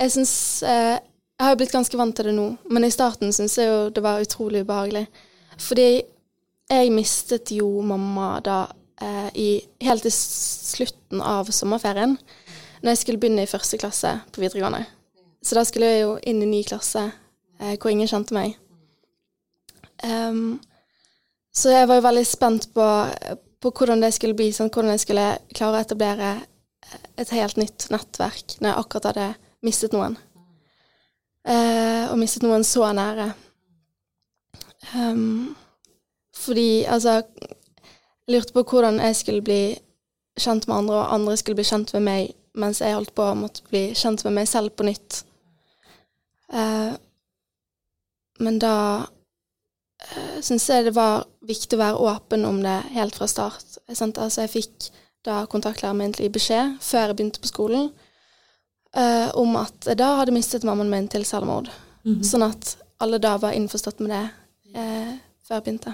jeg 0.01 0.13
syns 0.15 0.33
uh, 0.65 0.97
Jeg 0.97 1.45
har 1.45 1.59
blitt 1.59 1.75
ganske 1.75 1.97
vant 1.99 2.15
til 2.17 2.31
det 2.31 2.35
nå, 2.35 2.47
men 2.73 2.87
i 2.87 2.91
starten 2.93 3.31
syns 3.35 3.59
jeg 3.59 3.69
jo 3.69 3.77
det 3.93 4.03
var 4.03 4.23
utrolig 4.23 4.65
ubehagelig. 4.65 5.05
Fordi 5.61 5.89
jeg 6.71 6.93
mistet 6.95 7.53
jo 7.53 7.69
mamma 7.85 8.33
da 8.43 8.59
uh, 8.71 9.29
i, 9.37 9.61
helt 9.83 10.07
til 10.07 10.15
slutten 10.15 11.21
av 11.21 11.51
sommerferien. 11.53 12.17
Når 12.81 12.89
jeg 12.89 12.97
skulle 12.97 13.21
begynne 13.21 13.45
i 13.45 13.49
første 13.49 13.77
klasse 13.77 14.15
på 14.33 14.41
videregående. 14.41 14.85
Så 15.43 15.57
da 15.57 15.63
skulle 15.65 15.89
jeg 15.89 16.03
jo 16.03 16.17
inn 16.27 16.41
i 16.41 16.49
ny 16.49 16.63
klasse 16.65 17.03
eh, 17.59 17.75
hvor 17.77 17.91
ingen 17.91 18.09
kjente 18.09 18.35
meg. 18.37 18.57
Um, 20.03 20.59
så 21.53 21.73
jeg 21.75 21.87
var 21.89 21.99
jo 21.99 22.05
veldig 22.07 22.25
spent 22.25 22.69
på, 22.73 22.87
på 23.61 23.71
hvordan 23.77 24.01
det 24.01 24.13
skulle 24.15 24.37
bli, 24.37 24.49
sånn, 24.55 24.71
hvordan 24.73 24.95
jeg 24.95 25.03
skulle 25.03 25.27
klare 25.53 25.77
å 25.77 25.85
etablere 25.85 26.31
et 27.21 27.31
helt 27.35 27.57
nytt 27.59 27.87
nettverk 27.93 28.57
når 28.59 28.71
jeg 28.71 28.79
akkurat 28.81 29.09
hadde 29.11 29.27
mistet 29.65 29.95
noen. 29.95 30.17
Eh, 31.47 32.05
og 32.09 32.17
mistet 32.21 32.45
noen 32.45 32.65
så 32.67 32.87
nære. 32.93 33.31
Um, 34.95 35.55
fordi, 36.35 36.83
altså 36.89 37.21
Jeg 38.27 38.37
lurte 38.37 38.53
på 38.53 38.63
hvordan 38.63 38.99
jeg 38.99 39.15
skulle 39.15 39.41
bli 39.41 39.77
kjent 40.39 40.67
med 40.67 40.75
andre, 40.75 40.95
og 40.95 41.13
andre 41.13 41.37
skulle 41.37 41.57
bli 41.57 41.65
kjent 41.67 41.93
med 41.93 42.03
meg, 42.05 42.29
mens 42.57 42.81
jeg 42.81 42.95
holdt 42.95 43.13
på 43.15 43.25
å 43.29 43.37
måtte 43.37 43.63
bli 43.69 43.91
kjent 43.97 44.23
med 44.27 44.35
meg 44.41 44.49
selv 44.49 44.73
på 44.75 44.85
nytt. 44.87 45.23
Eh, 46.53 46.93
men 48.41 48.59
da 48.59 48.75
eh, 50.03 50.41
syns 50.43 50.67
jeg 50.69 50.89
det 50.89 50.95
var 50.97 51.25
viktig 51.47 51.77
å 51.77 51.81
være 51.81 52.03
åpen 52.11 52.45
om 52.47 52.59
det 52.63 52.77
helt 52.95 53.15
fra 53.15 53.29
start. 53.29 53.77
Sant? 53.93 54.19
Altså, 54.19 54.45
jeg 54.45 54.55
fikk 54.55 54.91
da 55.25 55.43
kontaktlæreren 55.49 55.99
min 56.01 56.13
til 56.15 56.25
å 56.25 56.27
gi 56.27 56.35
beskjed, 56.35 56.77
før 56.81 57.11
jeg 57.11 57.17
begynte 57.19 57.43
på 57.43 57.51
skolen, 57.51 57.89
eh, 58.97 59.29
om 59.37 59.55
at 59.61 59.91
jeg 59.91 59.99
da 60.01 60.15
hadde 60.19 60.35
mistet 60.35 60.65
mammaen 60.67 60.91
min 60.91 61.09
til 61.11 61.25
selvmord. 61.27 61.69
Sånn 62.25 62.41
at 62.47 62.75
alle 63.01 63.19
da 63.21 63.35
var 63.37 63.53
innforstått 63.53 63.99
med 64.01 64.09
det 64.15 64.23
eh, 64.73 65.11
før 65.45 65.59
jeg 65.59 65.65
begynte. 65.67 65.93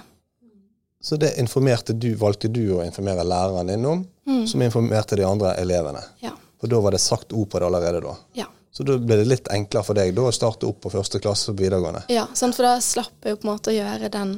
Så 1.04 1.20
det 1.20 1.34
informerte 1.40 1.94
du, 1.94 2.14
valgte 2.20 2.50
du 2.52 2.64
å 2.78 2.84
informere 2.84 3.24
læreren 3.28 3.70
din 3.70 3.86
om, 3.86 4.00
som 4.48 4.64
informerte 4.64 5.20
de 5.20 5.28
andre 5.28 5.54
elevene. 5.62 6.02
Ja. 6.24 6.34
For 6.62 6.68
da 6.72 6.80
var 6.82 6.92
det 6.96 7.02
sagt 7.04 7.34
ord 7.38 7.50
på 7.52 7.60
det 7.62 7.68
allerede 7.70 8.02
da. 8.02 8.16
Ja. 8.34 8.46
Så 8.74 8.84
da 8.86 8.98
ble 8.98 9.16
det 9.22 9.28
litt 9.30 9.48
enklere 9.54 9.84
for 9.86 9.98
deg 9.98 10.14
da 10.18 10.28
å 10.30 10.34
starte 10.34 10.68
opp 10.70 10.82
på 10.84 10.92
første 10.94 11.20
klasse 11.22 11.52
på 11.54 11.64
videregående. 11.64 12.04
ja 12.14 12.28
sant? 12.38 12.56
For 12.58 12.66
da 12.68 12.76
slapp 12.84 13.26
jeg 13.26 13.36
jo 13.36 13.42
på 13.42 13.48
en 13.48 13.54
måte 13.56 13.72
å 13.74 13.78
gjøre 13.78 14.10
den 14.14 14.36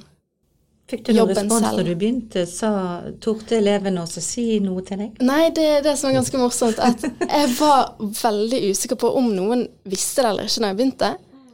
Fikk 0.90 1.04
du 1.06 1.12
noen 1.14 1.30
respons 1.30 1.54
selv. 1.62 1.78
da 1.78 1.84
du 1.86 1.96
begynte? 2.02 2.44
Sa, 2.50 2.70
Torde 3.22 3.60
elevene 3.60 4.02
også 4.02 4.22
si 4.26 4.46
noe 4.64 4.82
til 4.88 4.98
deg? 5.04 5.20
Nei, 5.22 5.50
det 5.54 5.66
er 5.78 5.84
det 5.86 5.94
som 6.00 6.10
er 6.10 6.16
ganske 6.18 6.40
morsomt. 6.42 6.80
At 6.82 7.04
jeg 7.06 7.50
var 7.60 7.92
veldig 8.00 8.62
usikker 8.72 8.98
på 8.98 9.12
om 9.20 9.28
noen 9.36 9.68
visste 9.86 10.24
det 10.26 10.32
eller 10.32 10.50
ikke 10.50 10.64
når 10.64 10.72
jeg 10.74 10.80
begynte. 10.80 11.12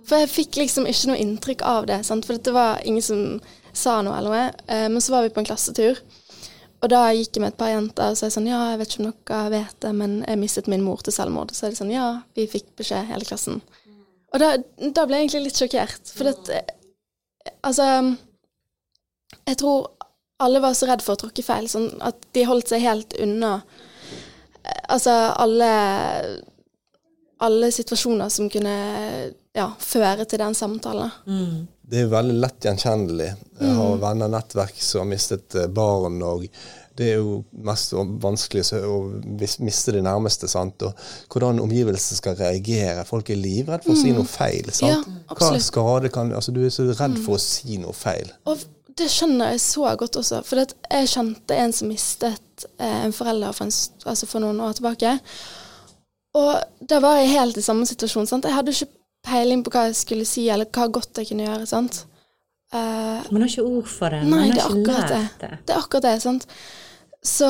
For 0.08 0.22
jeg 0.24 0.30
fikk 0.32 0.62
liksom 0.62 0.88
ikke 0.88 1.10
noe 1.12 1.20
inntrykk 1.20 1.66
av 1.68 1.90
det. 1.90 2.00
Sant? 2.08 2.24
For 2.30 2.38
det 2.40 2.54
var 2.56 2.80
ingen 2.88 3.04
som 3.04 3.26
sa 3.76 3.98
noe 4.06 4.16
eller 4.22 4.32
noe. 4.38 4.46
Eh, 4.72 4.88
Men 4.88 5.02
så 5.04 5.12
var 5.18 5.26
vi 5.28 5.34
på 5.36 5.42
en 5.44 5.50
klassetur. 5.50 6.00
Og 6.84 6.92
da 6.92 7.02
gikk 7.16 7.38
jeg 7.38 7.42
med 7.42 7.54
et 7.54 7.58
par 7.60 7.72
jenter 7.72 8.12
og 8.14 8.20
sa 8.20 8.30
sånn 8.34 8.50
Ja, 8.50 8.60
jeg 8.74 8.82
vet 8.82 8.94
ikke 8.94 9.04
om 9.04 9.14
dere 9.14 9.52
vet 9.54 9.78
det, 9.86 9.92
men 9.96 10.18
jeg 10.28 10.42
mistet 10.42 10.70
min 10.72 10.84
mor 10.86 11.02
til 11.02 11.16
selvmord. 11.16 11.54
Så 11.56 11.66
er 11.68 11.74
det 11.74 11.80
sånn 11.80 11.94
Ja, 11.94 12.10
vi 12.38 12.48
fikk 12.52 12.68
beskjed, 12.78 13.08
hele 13.10 13.28
klassen. 13.28 13.62
Og 14.34 14.42
da, 14.42 14.56
da 14.92 15.06
ble 15.08 15.22
jeg 15.22 15.30
egentlig 15.30 15.46
litt 15.48 15.62
sjokkert. 15.62 16.16
For 16.16 16.30
det 16.30 16.64
Altså 17.66 17.86
Jeg 19.46 19.58
tror 19.62 19.92
alle 20.44 20.60
var 20.60 20.74
så 20.76 20.90
redd 20.90 21.04
for 21.06 21.16
å 21.16 21.22
tråkke 21.22 21.46
feil, 21.46 21.70
sånn 21.72 21.88
at 22.04 22.18
de 22.36 22.44
holdt 22.44 22.74
seg 22.74 22.84
helt 22.84 23.14
unna 23.24 23.54
eh, 24.66 24.82
Altså 24.92 25.14
alle 25.40 25.70
Alle 27.46 27.72
situasjoner 27.72 28.32
som 28.34 28.50
kunne 28.52 28.76
ja, 29.56 29.70
føre 29.80 30.26
til 30.28 30.42
den 30.42 30.56
samtalen. 30.58 31.12
Det 31.86 32.02
er 32.02 32.10
veldig 32.12 32.40
lett 32.42 32.66
gjenkjennelig. 32.66 33.30
Jeg 33.62 33.76
har 33.78 34.00
venner 34.02 34.28
og 34.30 34.34
nettverk 34.34 34.80
som 34.82 35.04
har 35.04 35.12
mistet 35.14 35.56
eh, 35.56 35.68
barn, 35.72 36.18
og 36.26 36.48
det 36.96 37.10
er 37.12 37.20
jo 37.20 37.42
mest 37.68 37.92
vanskelig 38.24 38.64
å 38.88 38.96
miste 39.64 39.94
de 39.96 40.02
nærmeste. 40.06 40.48
sant? 40.48 40.86
Og 40.88 40.96
hvordan 41.32 41.60
omgivelsene 41.64 42.20
skal 42.22 42.38
reagere. 42.40 43.04
Folk 43.08 43.30
er 43.30 43.40
livredde 43.42 43.84
for 43.84 43.96
å 43.98 44.00
si 44.00 44.14
noe 44.16 44.28
feil. 44.28 44.72
sant? 44.72 45.04
Ja, 45.12 45.36
Hva 45.36 45.52
skade 45.60 46.12
kan 46.14 46.32
Altså, 46.36 46.56
du 46.56 46.64
er 46.64 46.72
så 46.74 46.88
redd 46.88 47.20
for 47.26 47.36
å 47.36 47.44
si 47.44 47.78
noe 47.82 47.94
feil. 47.96 48.32
Og 48.48 48.64
det 48.96 49.10
skjønner 49.12 49.52
jeg 49.54 49.64
så 49.66 49.92
godt 50.00 50.16
også, 50.22 50.40
for 50.48 50.64
jeg 50.64 51.12
kjente 51.12 51.58
en 51.60 51.74
som 51.76 51.92
mistet 51.92 52.68
eh, 52.80 53.02
en 53.04 53.16
forelder 53.16 53.52
for, 53.52 53.68
en, 53.68 53.76
altså 54.08 54.30
for 54.32 54.44
noen 54.44 54.62
år 54.64 54.78
tilbake. 54.80 55.18
Og 56.40 56.54
da 56.80 57.02
var 57.04 57.20
jeg 57.20 57.34
helt 57.36 57.60
i 57.60 57.64
samme 57.64 57.88
situasjon. 57.88 58.28
sant? 58.28 58.48
Jeg 58.48 58.56
hadde 58.56 58.72
ikke 58.72 58.92
peiling 59.26 59.64
på 59.66 59.74
hva 59.74 59.88
jeg 59.90 59.98
skulle 60.00 60.28
si, 60.30 60.46
eller 60.54 60.70
hva 60.70 60.88
godt 60.94 61.22
jeg 61.22 61.32
kunne 61.32 61.48
gjøre. 61.48 61.66
sant? 61.70 62.04
Uh, 62.74 63.22
Man 63.32 63.44
har 63.44 63.50
ikke 63.50 63.66
ord 63.66 63.90
for 63.90 64.14
det. 64.14 64.22
Nei, 64.28 64.48
det 64.52 64.62
er 64.62 64.70
akkurat 64.72 65.12
det. 65.12 65.24
det. 65.42 65.52
Det 65.66 65.76
er 65.76 65.82
akkurat 65.82 66.08
det, 66.08 66.16
sant. 66.24 66.48
Så 67.26 67.50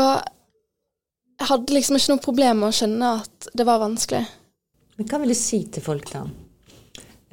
jeg 1.35 1.47
hadde 1.49 1.75
liksom 1.75 1.99
ikke 1.99 2.13
noe 2.13 2.23
problem 2.23 2.59
med 2.63 2.71
å 2.71 2.75
skjønne 2.79 3.13
at 3.21 3.47
det 3.57 3.67
var 3.67 3.81
vanskelig. 3.83 4.23
Men 4.95 5.07
hva 5.09 5.19
vil 5.23 5.33
du 5.33 5.37
si 5.37 5.63
til 5.75 5.83
folk, 5.83 6.11
da? 6.13 6.23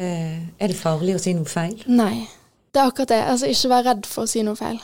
Uh, 0.00 0.38
er 0.58 0.72
det 0.72 0.78
farlig 0.78 1.14
å 1.18 1.22
si 1.22 1.34
noe 1.37 1.46
feil? 1.49 1.76
Nei. 1.90 2.25
Det 2.72 2.80
er 2.80 2.88
akkurat 2.88 3.12
det. 3.12 3.20
Altså, 3.28 3.50
ikke 3.52 3.70
vær 3.75 3.87
redd 3.90 4.08
for 4.08 4.25
å 4.25 4.30
si 4.30 4.42
noe 4.46 4.58
feil. 4.58 4.80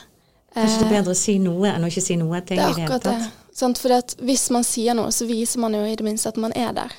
Kanskje 0.53 0.79
det 0.79 0.85
Eh, 0.85 0.91
er 0.91 0.95
bedre 0.99 1.13
å 1.13 1.17
si 1.17 1.35
noe 1.41 1.71
enn 1.71 1.83
å 1.85 1.89
ikke 1.89 2.01
si 2.05 2.15
noe 2.17 2.39
det 2.45 2.57
er 2.57 2.69
akkurat 2.69 3.05
det. 3.05 3.17
Sant? 3.53 3.81
Fordi 3.81 4.23
hvis 4.25 4.47
man 4.53 4.63
sier 4.65 4.95
noe, 4.97 5.11
så 5.13 5.25
viser 5.29 5.61
man 5.61 5.73
jo 5.73 5.81
i 5.85 5.95
det 5.97 6.05
minste 6.05 6.29
at 6.29 6.37
man 6.41 6.53
er 6.57 6.71
der. 6.73 6.93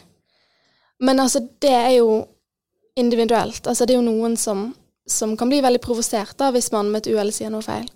Men 1.00 1.22
altså, 1.22 1.40
det 1.62 1.72
er 1.72 1.94
jo 1.96 2.26
individuelt. 3.00 3.66
Altså, 3.66 3.86
det 3.86 3.94
er 3.96 4.00
jo 4.00 4.06
noen 4.06 4.36
som, 4.40 4.68
som 5.08 5.36
kan 5.40 5.50
bli 5.50 5.62
veldig 5.64 5.80
provosert 5.84 6.36
da, 6.40 6.50
hvis 6.54 6.70
man 6.74 6.90
med 6.92 7.04
et 7.04 7.14
uhell 7.14 7.32
sier 7.34 7.50
noe 7.52 7.64
feil. 7.64 7.88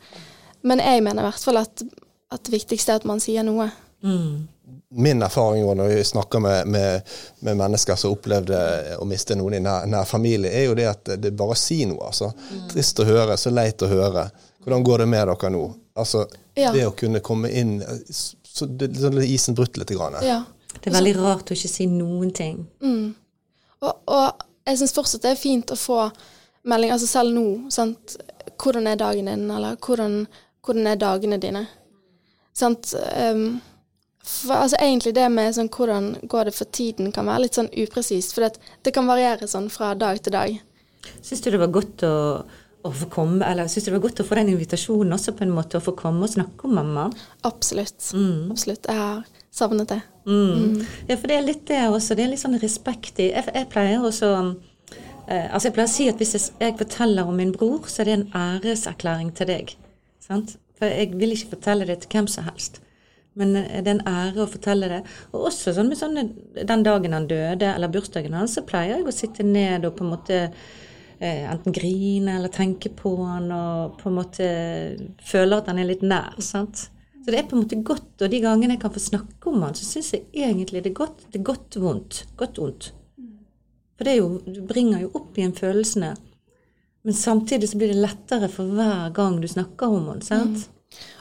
Men 0.64 0.80
jeg 0.80 1.04
mener 1.04 1.22
i 1.22 1.28
hvert 1.28 1.44
fall 1.44 1.60
at, 1.60 1.84
at 2.32 2.44
det 2.46 2.54
viktigste 2.56 2.94
er 2.94 3.02
at 3.02 3.08
man 3.08 3.20
sier 3.22 3.44
noe. 3.46 3.68
Mm. 4.04 4.46
Min 4.94 5.22
erfaring 5.26 5.64
når 5.76 5.90
jeg 5.90 6.06
snakker 6.12 6.40
med, 6.40 6.68
med, 6.70 7.14
med 7.44 7.58
mennesker 7.58 7.98
som 8.00 8.14
opplevde 8.14 8.58
å 9.00 9.06
miste 9.08 9.36
noen 9.36 9.58
i 9.58 9.62
nær, 9.64 9.86
nær 9.90 10.06
familie, 10.08 10.52
er 10.54 10.68
jo 10.68 10.76
det 10.78 10.86
at 10.90 11.12
det 11.18 11.32
er 11.32 11.36
bare 11.36 11.56
å 11.56 11.58
si 11.58 11.82
noe. 11.90 12.08
altså. 12.08 12.30
Trist 12.70 13.00
å 13.02 13.06
høre, 13.08 13.36
så 13.40 13.52
leit 13.52 13.82
å 13.84 13.90
høre. 13.90 14.28
Hvordan 14.64 14.86
går 14.86 15.04
det 15.04 15.08
med 15.12 15.28
dere 15.28 15.52
nå? 15.52 15.64
Altså, 15.94 16.24
Ja. 16.54 16.70
Det 16.70 16.84
å 16.86 16.92
kunne 16.94 17.18
komme 17.18 17.48
inn 17.50 17.80
så 18.14 18.66
det, 18.70 18.92
så 18.94 19.08
det 19.10 19.24
Isen 19.26 19.56
brutt 19.58 19.76
litt. 19.76 19.90
Grann. 19.90 20.14
Ja. 20.22 20.44
Det 20.74 20.90
er 20.90 20.94
veldig 20.94 21.14
rart 21.18 21.50
å 21.50 21.56
ikke 21.56 21.70
si 21.70 21.86
noen 21.90 22.30
ting. 22.34 22.60
Og, 22.84 23.92
og 24.06 24.44
jeg 24.64 24.80
syns 24.80 24.96
fortsatt 24.96 25.24
det 25.24 25.34
er 25.34 25.40
fint 25.40 25.72
å 25.72 25.78
få 25.78 25.98
melding, 26.68 26.94
altså 26.94 27.08
selv 27.08 27.34
nå. 27.36 27.46
Sant? 27.72 28.16
Hvordan 28.60 28.88
er 28.88 29.00
dagen 29.00 29.28
din, 29.28 29.46
eller 29.50 29.76
hvordan, 29.82 30.24
hvordan 30.64 30.90
er 30.90 31.00
dagene 31.00 31.38
dine? 31.42 31.66
Sant? 32.56 32.94
Um, 32.94 33.60
for, 34.24 34.56
altså 34.56 34.78
egentlig 34.80 35.12
det 35.18 35.26
med 35.32 35.52
sånn 35.56 35.68
hvordan 35.72 36.14
går 36.30 36.48
det 36.48 36.56
for 36.56 36.70
tiden, 36.72 37.12
kan 37.12 37.28
være 37.28 37.44
litt 37.44 37.58
sånn 37.58 37.72
upresist. 37.84 38.32
For 38.32 38.46
det, 38.46 38.72
det 38.86 38.94
kan 38.96 39.08
variere 39.10 39.48
sånn 39.50 39.68
fra 39.72 39.92
dag 39.98 40.20
til 40.24 40.36
dag. 40.36 40.54
Syns 41.20 41.44
du 41.44 41.50
det 41.52 41.60
var 41.60 41.72
godt 41.74 42.06
å, 42.08 42.14
å 42.88 42.92
få 43.02 43.10
komme, 43.12 43.44
eller 43.44 43.68
syns 43.68 43.84
du 43.84 43.92
det 43.92 43.98
var 43.98 44.06
godt 44.06 44.24
å 44.24 44.28
få 44.28 44.40
den 44.40 44.54
invitasjonen 44.54 45.16
også, 45.18 45.36
på 45.36 45.44
en 45.44 45.52
måte, 45.52 45.76
å 45.76 45.84
få 45.84 45.92
komme 45.98 46.24
og 46.24 46.32
snakke 46.32 46.68
om 46.68 46.78
mamma? 46.80 47.10
Absolutt. 47.44 47.98
Absolutt. 48.54 48.88
Jeg 48.88 48.96
har 48.96 49.43
savnet 49.54 49.92
det. 49.92 50.00
Mm. 50.26 50.80
Ja, 51.08 51.16
for 51.16 51.30
det 51.30 51.36
er 51.36 51.46
litt 51.46 51.66
det 51.68 51.82
også. 51.86 52.16
Det 52.16 52.24
er 52.24 52.32
litt 52.32 52.42
sånn 52.42 52.58
respekt 52.62 53.20
i 53.20 53.28
Jeg, 53.28 53.44
jeg 53.54 53.68
pleier 53.72 54.00
også 54.02 54.30
eh, 55.28 55.50
Altså, 55.50 55.68
jeg 55.68 55.74
pleier 55.76 55.90
å 55.90 55.94
si 55.94 56.08
at 56.10 56.22
hvis 56.22 56.34
jeg, 56.36 56.46
jeg 56.62 56.78
forteller 56.80 57.28
om 57.28 57.36
min 57.38 57.52
bror, 57.54 57.84
så 57.90 58.02
er 58.02 58.10
det 58.10 58.16
en 58.18 58.30
æreserklæring 58.40 59.34
til 59.36 59.50
deg. 59.52 59.74
Sant? 60.24 60.56
For 60.78 60.90
jeg 60.90 61.12
vil 61.20 61.36
ikke 61.36 61.54
fortelle 61.54 61.86
det 61.88 62.00
til 62.02 62.16
hvem 62.16 62.30
som 62.30 62.48
helst. 62.48 62.80
Men 63.38 63.56
eh, 63.60 63.82
det 63.82 63.92
er 63.92 63.98
en 63.98 64.08
ære 64.10 64.46
å 64.46 64.50
fortelle 64.50 64.90
det. 64.90 65.02
Og 65.32 65.50
også 65.50 65.74
sånn 65.76 65.92
med 65.92 66.00
sånne 66.00 66.24
Den 66.64 66.86
dagen 66.86 67.14
han 67.16 67.28
døde, 67.30 67.74
eller 67.74 67.92
bursdagen 67.92 68.34
hans, 68.38 68.56
så 68.56 68.64
pleier 68.66 68.98
jeg 68.98 69.06
å 69.06 69.14
sitte 69.14 69.46
ned 69.46 69.86
og 69.86 69.94
på 69.98 70.06
en 70.06 70.14
måte 70.14 70.40
eh, 71.20 71.44
enten 71.44 71.74
grine 71.76 72.38
eller 72.38 72.52
tenke 72.54 72.90
på 72.94 73.16
han 73.22 73.52
og 73.54 74.00
på 74.00 74.10
en 74.10 74.18
måte 74.18 74.50
føle 75.24 75.60
at 75.60 75.70
han 75.70 75.82
er 75.82 75.92
litt 75.92 76.02
nær. 76.06 76.40
sant? 76.42 76.88
Så 77.24 77.32
det 77.32 77.38
er 77.38 77.46
på 77.48 77.56
en 77.56 77.62
måte 77.62 77.80
godt, 77.80 78.20
og 78.20 78.30
de 78.30 78.40
gangene 78.42 78.76
jeg 78.76 78.82
kan 78.82 78.92
få 78.92 79.00
snakke 79.00 79.48
om 79.48 79.62
han, 79.64 79.76
så 79.78 79.86
syns 79.88 80.12
jeg 80.12 80.26
egentlig 80.36 80.82
det 80.84 80.92
er 80.92 80.98
godt. 80.98 81.24
Det 81.32 81.40
er 81.40 81.46
godt 81.48 81.78
vondt. 81.80 82.20
Godt 82.36 82.60
vondt. 82.60 82.90
For 83.96 84.04
det 84.04 84.18
jo, 84.18 84.28
du 84.44 84.60
bringer 84.66 85.06
jo 85.06 85.12
opp 85.16 85.38
igjen 85.38 85.54
følelsene. 85.56 86.12
Men 87.04 87.16
samtidig 87.16 87.70
så 87.70 87.78
blir 87.80 87.92
det 87.92 88.02
lettere 88.02 88.48
for 88.52 88.76
hver 88.76 89.10
gang 89.16 89.38
du 89.40 89.48
snakker 89.48 89.92
om 89.92 90.10
han, 90.12 90.22
sant? 90.24 90.68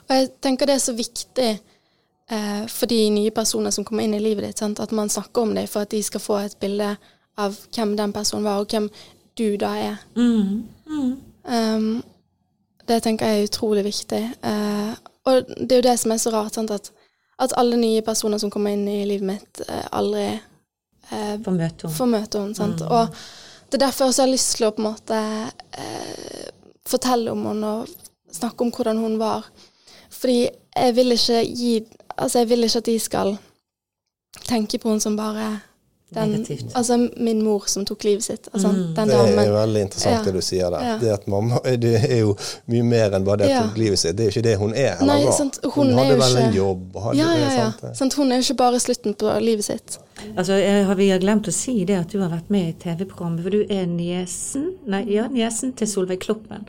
Og 0.07 0.15
jeg 0.15 0.29
tenker 0.43 0.67
det 0.67 0.77
er 0.77 0.83
så 0.83 0.95
viktig 0.95 1.49
eh, 1.53 2.63
for 2.71 2.91
de 2.91 2.99
nye 3.13 3.33
personene 3.35 3.71
som 3.71 3.87
kommer 3.87 4.03
inn 4.03 4.15
i 4.17 4.21
livet 4.23 4.47
ditt, 4.47 4.59
sant? 4.59 4.79
at 4.83 4.91
man 4.95 5.11
snakker 5.11 5.43
om 5.47 5.55
dem 5.55 5.67
for 5.71 5.83
at 5.83 5.91
de 5.91 6.03
skal 6.03 6.23
få 6.23 6.39
et 6.43 6.57
bilde 6.59 6.93
av 7.39 7.55
hvem 7.75 7.95
den 7.99 8.13
personen 8.15 8.47
var, 8.47 8.59
og 8.59 8.71
hvem 8.71 8.89
du 9.39 9.47
da 9.59 9.71
er. 9.79 10.03
Mm. 10.15 10.63
Mm. 10.87 11.13
Um, 11.43 11.87
det 12.87 12.99
tenker 13.03 13.29
jeg 13.29 13.41
er 13.41 13.49
utrolig 13.49 13.83
viktig. 13.87 14.23
Eh, 14.43 14.93
og 15.25 15.49
det 15.55 15.71
er 15.71 15.81
jo 15.81 15.87
det 15.87 15.97
som 16.01 16.13
er 16.13 16.21
så 16.21 16.33
rart, 16.33 16.57
sant? 16.57 16.71
At, 16.71 16.91
at 17.41 17.55
alle 17.59 17.79
nye 17.79 18.01
personer 18.05 18.41
som 18.41 18.51
kommer 18.51 18.75
inn 18.75 18.87
i 18.89 19.03
livet 19.07 19.27
mitt, 19.27 19.61
eh, 19.67 19.85
aldri 19.95 20.25
eh, 20.33 21.35
får 21.97 22.09
møte 22.11 22.41
henne. 22.41 22.57
Sant? 22.57 22.83
Og 22.83 23.15
det 23.69 23.79
er 23.79 23.85
derfor 23.85 24.05
jeg 24.05 24.13
også 24.13 24.25
har 24.25 24.33
lyst 24.33 24.55
til 24.57 24.67
å 24.67 24.73
på 24.75 24.83
en 24.83 24.89
måte 24.89 25.21
eh, 25.79 26.49
fortelle 26.87 27.31
om 27.33 27.47
henne 27.49 27.75
og 27.79 27.93
snakke 28.33 28.65
om 28.65 28.73
hvordan 28.75 28.99
hun 29.01 29.17
var. 29.21 29.47
Fordi 30.13 30.41
jeg 30.43 30.95
vil 30.95 31.17
ikke 31.17 31.43
gi 31.43 31.75
Altså, 32.13 32.43
jeg 32.43 32.49
vil 32.51 32.63
ikke 32.63 32.77
at 32.77 32.85
de 32.85 32.93
skal 33.01 33.29
tenke 34.45 34.77
på 34.77 34.91
henne 34.91 35.01
som 35.01 35.15
bare 35.17 35.47
den, 36.13 36.31
Negativt. 36.31 36.71
Altså 36.75 36.97
min 37.17 37.41
mor 37.43 37.63
som 37.67 37.85
tok 37.85 38.03
livet 38.03 38.23
sitt. 38.23 38.47
Altså, 38.53 38.67
Mm. 38.73 38.93
Den 38.95 39.07
Det 39.07 39.15
er 39.15 39.47
jo 39.47 39.53
veldig 39.53 39.81
interessant 39.81 40.15
Ja. 40.15 40.23
det 40.23 40.33
du 40.33 40.41
sier 40.41 40.69
der. 40.71 40.81
Ja. 40.87 40.97
Det 40.97 41.11
at 41.13 41.27
mamma 41.27 41.59
det 41.63 41.93
er 42.11 42.19
jo 42.19 42.35
mye 42.67 42.83
mer 42.83 43.11
enn 43.17 43.25
bare 43.25 43.37
det 43.43 43.51
at 43.51 43.65
hun 43.65 43.77
livet 43.83 43.99
sitt. 43.99 44.15
Det 44.17 44.25
er 44.27 44.31
jo 44.31 44.39
ikke 44.39 44.43
det 44.49 44.57
hun 44.59 44.73
er 44.73 44.95
eller 45.01 45.13
Nei, 45.13 45.31
sant, 45.31 45.59
hun 45.63 45.71
Hun, 45.73 45.89
er 45.89 46.03
hadde 46.03 46.15
jo 46.15 46.21
vel 46.21 46.37
en 46.43 46.53
jobb. 46.53 46.95
Hadde, 47.03 47.17
Ja, 47.17 47.33
ja, 47.35 47.49
ja. 47.55 47.71
sant? 47.81 47.97
Sant? 47.97 48.13
Hun 48.13 48.31
er 48.31 48.35
jo 48.41 48.41
ikke 48.47 48.57
bare 48.57 48.79
slutten 48.79 49.13
på 49.15 49.39
livet 49.41 49.63
sitt. 49.65 49.97
Altså, 50.37 50.53
jeg 50.53 50.85
har, 50.85 50.95
Vi 50.95 51.09
har 51.09 51.19
glemt 51.19 51.47
å 51.47 51.51
si 51.53 51.83
det 51.85 51.95
at 51.99 52.07
du 52.11 52.19
har 52.21 52.29
vært 52.29 52.49
med 52.49 52.67
i 52.69 52.73
TV-programmet. 52.83 53.41
For 53.43 53.49
du 53.49 53.65
er 53.69 53.85
niesen 53.87 54.73
Nei, 54.87 55.05
ja, 55.09 55.27
niesen 55.27 55.73
til 55.75 55.87
Solveig 55.87 56.19
Kloppen. 56.19 56.65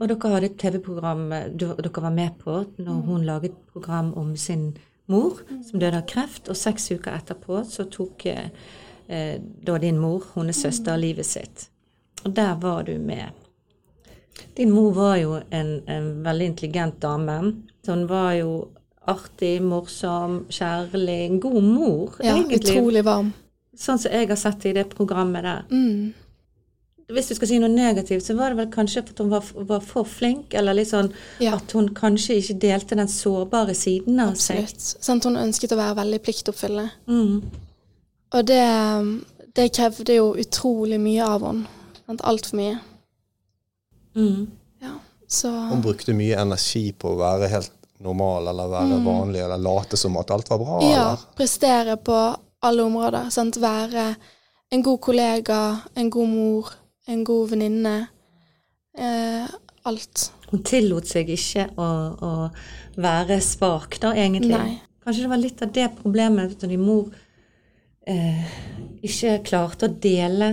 Og 0.00 0.08
dere 0.08 0.30
hadde 0.32 0.44
et 0.48 0.56
TV-program 0.56 1.32
eh, 1.32 1.48
dere 1.60 2.02
var 2.02 2.10
med 2.10 2.30
på 2.42 2.64
når 2.78 3.02
hun 3.06 3.24
laget 3.26 3.52
program 3.72 4.14
om 4.16 4.34
sin 4.36 4.74
mor 5.10 5.40
som 5.66 5.80
døde 5.82 6.00
av 6.00 6.06
kreft. 6.10 6.48
Og 6.48 6.56
seks 6.58 6.90
uker 6.94 7.16
etterpå 7.18 7.60
så 7.68 7.84
tok 7.90 8.26
eh, 8.30 9.36
da 9.66 9.78
din 9.82 9.98
mor, 10.00 10.24
hennes 10.36 10.60
søster, 10.62 10.96
livet 11.00 11.26
sitt. 11.26 11.68
Og 12.24 12.34
der 12.36 12.54
var 12.62 12.84
du 12.88 12.96
med. 12.98 13.30
Din 14.56 14.70
mor 14.72 14.92
var 14.96 15.16
jo 15.20 15.38
en, 15.50 15.70
en 15.90 16.10
veldig 16.24 16.46
intelligent 16.52 17.00
dame. 17.02 17.38
Så 17.84 17.94
hun 17.96 18.06
var 18.10 18.32
jo 18.38 18.52
artig, 19.10 19.56
morsom, 19.64 20.44
kjærlig. 20.52 21.18
En 21.26 21.40
god 21.40 21.62
mor, 21.64 22.16
Ja, 22.22 22.36
egentlig. 22.36 22.60
utrolig 22.60 23.04
varm. 23.04 23.32
Sånn 23.80 23.98
som 23.98 24.12
jeg 24.12 24.28
har 24.28 24.36
sett 24.36 24.60
det 24.62 24.70
i 24.74 24.76
det 24.76 24.88
programmet 24.92 25.46
der. 25.46 25.62
Mm. 25.70 26.12
Hvis 27.10 27.28
du 27.30 27.34
skal 27.34 27.48
si 27.50 27.58
noe 27.62 27.70
negativt, 27.72 28.24
så 28.26 28.36
var 28.38 28.52
det 28.54 28.60
vel 28.60 28.70
kanskje 28.74 29.02
at 29.02 29.18
hun 29.18 29.30
var, 29.32 29.44
var 29.68 29.80
for 29.84 30.04
flink, 30.08 30.54
eller 30.54 30.76
litt 30.78 30.90
sånn 30.92 31.12
Ja. 31.42 31.56
at 31.56 31.72
hun 31.72 31.88
kanskje 31.94 32.36
ikke 32.40 32.58
delte 32.62 32.96
den 32.98 33.08
sårbare 33.10 33.74
siden 33.74 34.20
av 34.20 34.34
seg. 34.40 34.62
Absolutt. 34.64 35.24
Hun 35.24 35.36
ønsket 35.36 35.72
å 35.74 35.80
være 35.80 35.98
veldig 36.02 36.22
pliktoppfyllende. 36.22 36.90
Mm. 37.06 37.42
Og 38.32 38.46
det, 38.46 38.62
det 39.58 39.72
krevde 39.74 40.14
jo 40.20 40.30
utrolig 40.38 41.00
mye 41.02 41.26
av 41.26 41.46
henne. 41.48 41.66
Sant? 42.06 42.22
Altfor 42.26 42.56
mye. 42.60 42.78
Mm. 44.16 44.46
Ja. 44.82 44.94
Så 45.28 45.50
Hun 45.50 45.82
brukte 45.82 46.14
mye 46.14 46.38
energi 46.42 46.90
på 46.92 47.12
å 47.14 47.18
være 47.20 47.48
helt 47.52 47.72
normal 48.00 48.48
eller 48.48 48.70
være 48.72 48.98
vanlig 49.04 49.42
eller 49.44 49.60
late 49.60 49.98
som 50.00 50.16
at 50.16 50.30
alt 50.34 50.48
var 50.50 50.58
bra. 50.62 50.78
Mm. 50.80 50.90
ja, 50.90 51.02
Eller? 51.08 51.24
prestere 51.36 51.96
på 51.96 52.18
alle 52.66 52.82
områder. 52.86 53.30
Sant? 53.30 53.58
Være 53.60 54.14
en 54.72 54.82
god 54.86 55.00
kollega, 55.02 55.60
en 55.98 56.10
god 56.10 56.28
mor, 56.30 56.70
en 57.08 57.24
god 57.24 57.50
venninne. 57.50 57.96
Eh, 58.98 59.48
alt. 59.82 60.26
Hun 60.50 60.62
tillot 60.66 61.08
seg 61.08 61.30
ikke 61.32 61.68
å, 61.78 61.88
å 62.20 63.00
være 63.00 63.40
svak, 63.44 64.00
da, 64.02 64.12
egentlig. 64.16 64.56
Nei. 64.56 64.78
Kanskje 65.00 65.24
det 65.24 65.32
var 65.32 65.40
litt 65.40 65.62
av 65.64 65.72
det 65.72 65.86
problemet 66.00 66.56
at 66.56 66.66
din 66.68 66.82
mor 66.82 67.08
eh, 68.06 68.56
ikke 69.06 69.38
klarte 69.46 69.88
å 69.88 69.94
dele. 70.02 70.52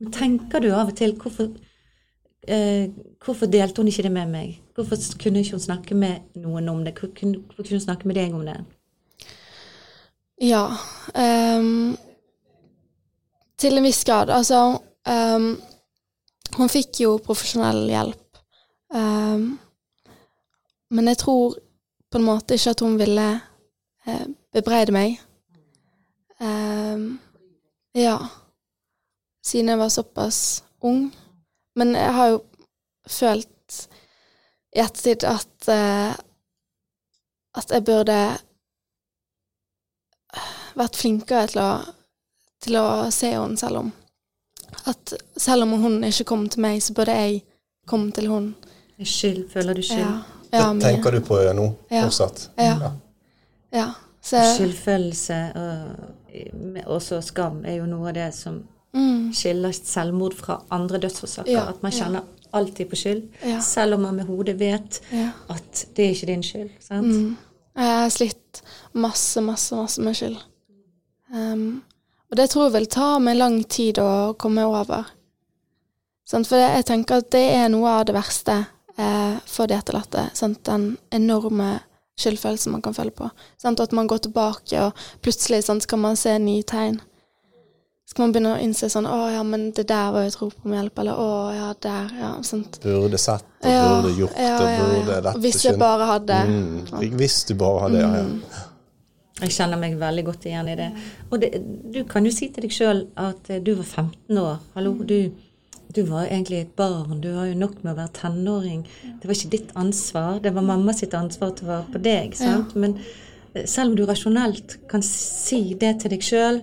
Men 0.00 0.14
tenker 0.14 0.64
du 0.64 0.72
av 0.74 0.90
og 0.90 0.96
til 0.98 1.14
hvorfor, 1.20 1.52
eh, 2.48 2.88
hvorfor 3.22 3.50
delte 3.52 3.82
hun 3.82 3.92
ikke 3.92 4.08
det 4.08 4.14
med 4.16 4.32
meg? 4.32 4.56
Hvorfor 4.76 5.00
kunne 5.20 5.40
ikke 5.40 5.56
hun 5.56 5.68
snakke 5.68 5.96
med 5.96 6.40
noen 6.42 6.68
om 6.72 6.82
det? 6.84 6.96
Hvorfor 6.98 7.14
kunne, 7.20 7.44
hvorfor 7.44 7.62
kunne 7.62 7.78
hun 7.78 7.86
snakke 7.86 8.10
med 8.10 8.18
deg 8.18 8.34
om 8.36 8.44
det? 8.48 8.58
Ja. 10.42 10.66
Um, 11.16 11.96
til 13.56 13.78
en 13.78 13.86
viss 13.86 14.02
grad. 14.04 14.30
Altså 14.30 14.78
ehm, 15.08 15.54
Hun 16.56 16.72
fikk 16.72 17.02
jo 17.04 17.18
profesjonell 17.24 17.84
hjelp. 17.90 18.40
um, 18.94 19.58
men 20.90 21.08
jeg 21.10 21.18
tror 21.18 21.56
på 22.10 22.18
en 22.18 22.24
måte 22.24 22.54
ikke 22.54 22.72
at 22.76 22.82
hun 22.84 22.98
ville 23.00 23.26
uh, 24.06 24.26
bebreide 24.54 24.94
meg. 24.94 25.18
Um, 26.38 27.18
ja. 27.94 28.18
Siden 29.44 29.72
jeg 29.72 29.78
var 29.78 29.90
såpass 29.92 30.62
ung. 30.80 31.10
Men 31.76 31.94
jeg 31.94 32.14
har 32.14 32.30
jo 32.30 32.38
følt 33.06 33.80
i 34.76 34.80
ettertid 34.80 35.26
at 35.28 35.68
uh, 35.68 36.14
at 37.56 37.72
jeg 37.72 37.84
burde 37.84 38.16
vært 40.76 40.98
flinkere 41.00 41.46
til 41.48 41.62
å, 41.62 41.70
til 42.62 42.78
å 42.80 42.86
se 43.14 43.32
henne 43.32 43.60
selv 43.60 43.84
om 43.84 43.92
At 44.86 45.14
selv 45.36 45.62
om 45.62 45.70
hun 45.82 46.04
ikke 46.04 46.24
kom 46.24 46.48
til 46.48 46.60
meg, 46.60 46.82
så 46.82 46.94
burde 46.94 47.14
jeg 47.14 47.42
komme 47.86 48.12
til 48.12 48.28
hun. 48.30 48.54
Skyld, 49.02 49.48
føler 49.52 49.74
du 49.74 49.82
skyld? 49.82 50.00
Ja, 50.00 50.58
ja, 50.58 50.72
det 50.74 50.82
tenker 50.82 51.12
du 51.12 51.20
på 51.20 51.38
nå 51.54 51.66
Ja. 51.90 52.04
fortsatt? 52.04 52.50
Ja. 52.58 52.92
ja. 53.72 53.90
Så, 54.22 54.40
Skyldfølelse 54.56 55.52
og 55.54 56.96
også 56.96 57.20
skam 57.22 57.64
er 57.64 57.76
jo 57.78 57.86
noe 57.86 58.08
av 58.10 58.14
det 58.16 58.30
som 58.34 58.56
mm, 58.96 59.32
skiller 59.36 59.74
selvmord 59.76 60.34
fra 60.34 60.60
andre 60.74 60.98
dødsårsaker. 60.98 61.52
Ja, 61.52 61.68
at 61.70 61.82
man 61.82 61.92
ja. 61.92 61.98
kjenner 61.98 62.22
alltid 62.56 62.90
på 62.90 62.96
skyld, 62.96 63.22
Ja. 63.44 63.60
selv 63.60 63.94
om 63.94 64.02
man 64.02 64.16
med 64.16 64.26
hodet 64.26 64.58
vet 64.60 65.00
ja. 65.12 65.30
at 65.52 65.86
det 65.96 66.04
er 66.04 66.14
ikke 66.14 66.26
din 66.26 66.42
skyld. 66.42 66.70
Sant? 66.80 67.06
Mm. 67.06 67.36
Jeg 67.76 67.84
har 68.00 68.08
slitt 68.08 68.62
masse, 68.92 69.40
masse, 69.40 69.76
masse 69.76 70.02
med 70.02 70.16
skyld. 70.16 70.36
Um, 71.34 71.82
og 72.36 72.40
det 72.42 72.50
tror 72.52 72.66
jeg 72.66 72.72
vil 72.74 72.86
ta 72.92 73.04
meg 73.16 73.38
lang 73.38 73.54
tid 73.64 73.96
å 73.96 74.34
komme 74.36 74.66
over. 74.68 75.06
Sant? 76.28 76.44
For 76.44 76.60
jeg 76.60 76.84
tenker 76.84 77.22
at 77.22 77.30
det 77.32 77.44
er 77.54 77.70
noe 77.72 77.94
av 77.96 78.02
det 78.04 78.12
verste 78.12 78.58
eh, 79.00 79.38
for 79.48 79.70
de 79.70 79.78
etterlatte. 79.78 80.26
Den 80.68 80.84
enorme 81.16 81.78
skyldfølelsen 82.20 82.74
man 82.76 82.84
kan 82.84 82.92
føle 82.92 83.14
på. 83.16 83.30
Sant? 83.56 83.80
Og 83.80 83.88
at 83.88 83.96
man 83.96 84.10
går 84.12 84.26
tilbake, 84.26 84.84
og 84.84 85.00
plutselig 85.24 85.62
skal 85.64 86.02
man 86.02 86.20
se 86.20 86.36
nye 86.36 86.66
tegn. 86.68 87.00
Skal 88.04 88.26
man 88.26 88.36
begynne 88.36 88.52
å 88.52 88.60
innse 88.62 88.86
sånn 88.92 89.08
Å 89.08 89.16
ja, 89.32 89.40
men 89.42 89.70
det 89.74 89.88
der 89.88 90.12
var 90.12 90.26
jo 90.26 90.28
et 90.34 90.38
rop 90.44 90.68
om 90.68 90.76
hjelp. 90.76 91.00
Eller 91.06 91.16
å 91.24 91.32
ja, 91.56 91.72
der. 91.88 92.12
Ja, 92.20 92.36
sant. 92.44 92.82
Burde 92.84 93.18
sett 93.18 93.48
og 93.64 93.72
burde 93.72 94.12
gjort 94.20 94.36
ja, 94.36 94.52
ja, 94.52 94.60
ja, 94.60 94.70
ja. 94.76 94.86
burde 94.92 95.20
dette 95.24 95.40
Hvis 95.42 95.64
jeg 95.64 95.80
bare 95.80 96.06
hadde 96.12 96.36
mm, 96.52 97.12
Hvis 97.16 97.40
du 97.48 97.56
bare 97.58 97.86
hadde 97.88 98.04
ja, 98.04 98.12
Mm. 98.20 98.42
ja. 98.44 98.66
Jeg 99.36 99.52
kjenner 99.52 99.80
meg 99.80 99.98
veldig 100.00 100.22
godt 100.30 100.46
igjen 100.48 100.68
i 100.72 100.76
det. 100.78 100.86
Og 101.28 101.40
det, 101.42 101.50
du 101.92 102.00
kan 102.08 102.24
jo 102.24 102.32
si 102.32 102.48
til 102.52 102.64
deg 102.64 102.72
sjøl 102.72 103.02
at 103.20 103.50
eh, 103.52 103.60
du 103.60 103.74
var 103.76 103.84
15 103.84 104.38
år. 104.40 104.62
Hallo, 104.76 104.94
du, 105.04 105.18
du 105.92 106.00
var 106.08 106.30
egentlig 106.30 106.62
et 106.62 106.72
barn. 106.78 107.20
Du 107.20 107.28
har 107.34 107.50
jo 107.50 107.58
nok 107.60 107.82
med 107.82 107.92
å 107.92 107.98
være 107.98 108.14
tenåring. 108.16 108.86
Det 109.20 109.28
var 109.28 109.36
ikke 109.36 109.52
ditt 109.52 109.74
ansvar. 109.76 110.40
Det 110.44 110.54
var 110.56 110.64
mamma 110.64 110.94
sitt 110.96 111.16
ansvar 111.18 111.52
til 111.56 111.68
å 111.68 111.74
være 111.74 111.92
på 111.92 112.02
deg. 112.06 112.38
sant? 112.38 112.72
Men 112.80 112.96
eh, 113.52 113.66
selv 113.68 113.92
om 113.92 113.98
du 113.98 114.06
rasjonelt 114.08 114.78
kan 114.88 115.04
si 115.04 115.60
det 115.76 115.98
til 116.00 116.16
deg 116.16 116.24
sjøl, 116.24 116.62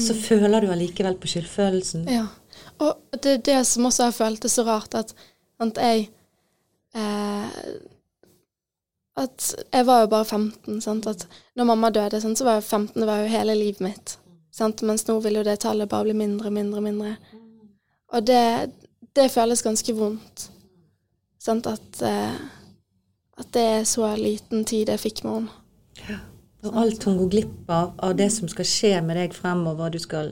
så 0.00 0.14
føler 0.16 0.64
du 0.64 0.70
allikevel 0.72 1.16
på 1.20 1.28
skyldfølelsen. 1.28 2.06
Ja. 2.08 2.26
Og 2.80 3.20
det 3.20 3.32
er 3.32 3.42
det 3.44 3.58
som 3.68 3.84
også 3.88 4.08
har 4.08 4.14
føltes 4.16 4.56
så 4.56 4.64
rart, 4.64 4.94
at, 4.96 5.12
at 5.60 5.80
jeg 5.80 6.06
eh, 6.96 7.58
At 9.16 9.54
jeg 9.72 9.86
var 9.86 10.00
jo 10.00 10.06
bare 10.10 10.24
15. 10.24 10.80
Sant? 10.82 11.06
At 11.06 11.26
når 11.56 11.68
mamma 11.70 11.90
døde, 11.94 12.20
sant, 12.20 12.38
så 12.38 12.44
var 12.44 12.58
jeg 12.58 12.64
15. 12.64 13.00
Det 13.00 13.06
var 13.06 13.22
jo 13.22 13.30
hele 13.30 13.54
livet 13.54 13.80
mitt. 13.80 14.16
Sant? 14.54 14.82
Mens 14.82 15.06
nå 15.08 15.18
vil 15.22 15.38
jo 15.38 15.44
det 15.46 15.60
tallet 15.62 15.88
bare 15.90 16.08
bli 16.08 16.16
mindre, 16.18 16.50
mindre, 16.50 16.80
mindre. 16.82 17.14
Og 18.14 18.26
det, 18.26 18.70
det 19.16 19.30
føles 19.30 19.62
ganske 19.62 19.94
vondt. 19.94 20.48
Sant? 21.38 21.66
At, 21.70 22.02
eh, 22.02 22.34
at 23.38 23.50
det 23.54 23.62
er 23.62 23.86
så 23.88 24.10
liten 24.18 24.64
tid 24.64 24.90
jeg 24.90 25.02
fikk 25.02 25.24
med 25.24 25.34
henne. 25.34 26.20
Og 26.64 26.76
alt 26.80 27.04
hun 27.04 27.18
går 27.20 27.28
glipp 27.30 27.70
av, 27.70 27.90
av 28.02 28.14
det 28.16 28.30
som 28.32 28.48
skal 28.48 28.64
skje 28.66 28.92
med 29.04 29.18
deg 29.20 29.34
fremover, 29.36 29.90
du 29.92 29.98
skal 30.00 30.30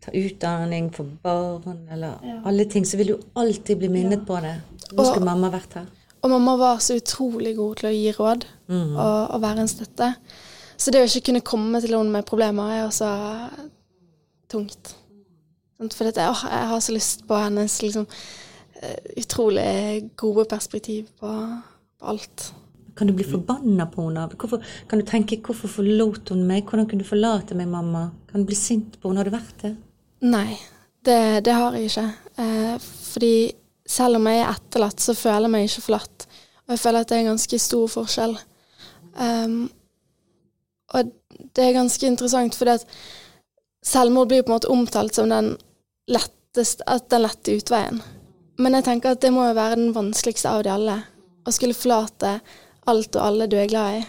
ta 0.00 0.12
utdanning 0.16 0.86
for 0.94 1.04
barn, 1.22 1.82
eller 1.92 2.22
alle 2.48 2.64
ting, 2.64 2.86
så 2.88 2.96
vil 2.96 3.12
du 3.12 3.16
alltid 3.36 3.82
bli 3.82 3.90
minnet 3.92 4.22
på 4.26 4.38
det. 4.40 4.54
Nå 4.90 5.02
Og- 5.02 5.10
skulle 5.10 5.28
mamma 5.28 5.50
vært 5.52 5.74
her. 5.76 5.86
Og 6.22 6.30
mamma 6.30 6.56
var 6.60 6.78
så 6.84 6.98
utrolig 7.00 7.54
god 7.56 7.76
til 7.80 7.88
å 7.88 7.94
gi 7.96 8.12
råd 8.12 8.46
Mm. 8.70 8.94
og, 8.96 9.30
og 9.34 9.40
være 9.42 9.60
en 9.64 9.68
støtte. 9.68 10.14
Så 10.78 10.92
det 10.92 11.00
å 11.02 11.08
ikke 11.08 11.26
kunne 11.26 11.40
komme 11.40 11.80
til 11.82 11.96
henne 11.96 12.12
med 12.12 12.24
problemer 12.28 12.70
er 12.70 12.84
også 12.86 13.08
tungt. 14.48 14.94
For 15.80 16.04
dette, 16.06 16.26
å, 16.28 16.36
jeg 16.36 16.68
har 16.70 16.80
så 16.84 16.94
lyst 16.94 17.24
på 17.28 17.36
hennes 17.40 17.76
liksom, 17.82 18.06
eh, 18.82 18.96
utrolig 19.18 20.10
gode 20.20 20.44
perspektiv 20.50 21.08
på, 21.20 21.34
på 21.98 22.10
alt. 22.12 22.50
Kan 22.96 23.08
du 23.08 23.14
bli 23.16 23.24
forbanna 23.24 23.86
på 23.90 24.04
henne? 24.08 24.26
Hvorfor, 24.36 24.62
kan 24.88 25.00
du 25.00 25.06
tenke 25.06 25.40
'hvorfor 25.40 25.68
forlot 25.68 26.28
hun 26.28 26.44
meg'? 26.46 26.64
Hvordan 26.68 26.86
kunne 26.88 27.02
du 27.02 27.08
forlate 27.08 27.54
meg, 27.54 27.68
mamma? 27.68 28.10
Kan 28.30 28.40
du 28.42 28.46
bli 28.46 28.56
sint 28.56 29.00
på 29.00 29.08
henne? 29.08 29.18
Har 29.18 29.24
du 29.24 29.36
vært 29.36 29.62
det? 29.62 29.76
Nei, 30.22 30.58
det, 31.04 31.44
det 31.44 31.54
har 31.54 31.72
jeg 31.72 31.84
ikke. 31.88 32.12
Eh, 32.38 32.78
fordi 32.78 33.52
selv 33.90 34.20
om 34.20 34.28
jeg 34.30 34.42
er 34.42 34.52
etterlatt, 34.52 35.02
så 35.02 35.16
føler 35.18 35.48
jeg 35.48 35.54
meg 35.54 35.66
ikke 35.66 35.86
forlatt. 35.88 36.26
Og 36.66 36.74
jeg 36.74 36.82
føler 36.84 37.02
at 37.02 37.10
det 37.10 37.16
er 37.16 37.24
en 37.24 37.32
ganske 37.32 37.58
stor 37.58 37.88
forskjell. 37.90 38.36
Um, 39.18 39.56
og 40.94 41.10
det 41.56 41.64
er 41.64 41.74
ganske 41.74 42.06
interessant, 42.06 42.54
fordi 42.54 42.76
at 42.78 42.86
selvmord 43.86 44.30
blir 44.30 44.44
på 44.44 44.52
en 44.52 44.58
måte 44.58 44.70
omtalt 44.70 45.18
som 45.18 45.30
den 45.32 45.56
letteste, 46.10 46.86
at 46.86 47.08
den 47.10 47.24
lette 47.24 47.56
utveien. 47.58 48.02
Men 48.60 48.76
jeg 48.76 48.86
tenker 48.86 49.14
at 49.14 49.22
det 49.24 49.32
må 49.34 49.48
jo 49.48 49.56
være 49.56 49.78
den 49.80 49.94
vanskeligste 49.96 50.52
av 50.52 50.64
de 50.66 50.72
alle. 50.74 50.96
Å 51.46 51.54
skulle 51.54 51.76
forlate 51.76 52.38
alt 52.90 53.16
og 53.16 53.24
alle 53.24 53.48
du 53.50 53.56
er 53.58 53.70
glad 53.70 54.00
i. 54.00 54.06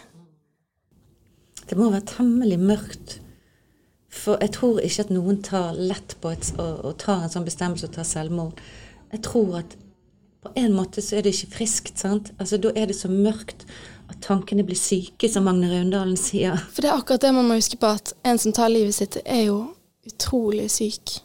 Det 1.69 1.77
må 1.79 1.89
være 1.89 2.09
temmelig 2.17 2.59
mørkt. 2.59 3.17
For 4.11 4.41
jeg 4.43 4.51
tror 4.57 4.81
ikke 4.83 5.05
at 5.05 5.13
noen 5.15 5.39
tar 5.45 5.77
lett 5.77 6.17
på 6.19 6.33
et, 6.35 6.49
å, 6.59 6.67
å 6.89 6.91
ta 6.99 7.21
en 7.21 7.31
sånn 7.31 7.47
bestemmelse 7.47 7.87
og 7.87 7.95
ta 7.95 8.03
selvmord. 8.07 8.59
Jeg 9.11 9.23
tror 9.27 9.57
at 9.61 9.77
på 10.41 10.51
en 10.57 10.73
måte 10.73 11.03
så 11.05 11.17
er 11.17 11.25
det 11.25 11.35
ikke 11.35 11.55
friskt. 11.57 11.99
sant? 11.99 12.31
Altså 12.39 12.57
Da 12.57 12.71
er 12.75 12.89
det 12.89 12.97
så 12.97 13.11
mørkt 13.11 13.65
at 14.09 14.17
tankene 14.25 14.63
blir 14.67 14.79
syke, 14.79 15.29
som 15.29 15.45
Magne 15.47 15.69
Raundalen 15.71 16.17
sier. 16.19 16.57
For 16.73 16.83
det 16.83 16.89
er 16.91 16.97
akkurat 16.97 17.21
det 17.21 17.33
man 17.35 17.47
må 17.47 17.59
huske 17.59 17.77
på, 17.79 17.87
at 17.87 18.13
en 18.27 18.39
som 18.41 18.53
tar 18.53 18.71
livet 18.73 18.95
sitt, 18.97 19.17
er 19.25 19.45
jo 19.47 19.59
utrolig 20.07 20.69
syk. 20.73 21.19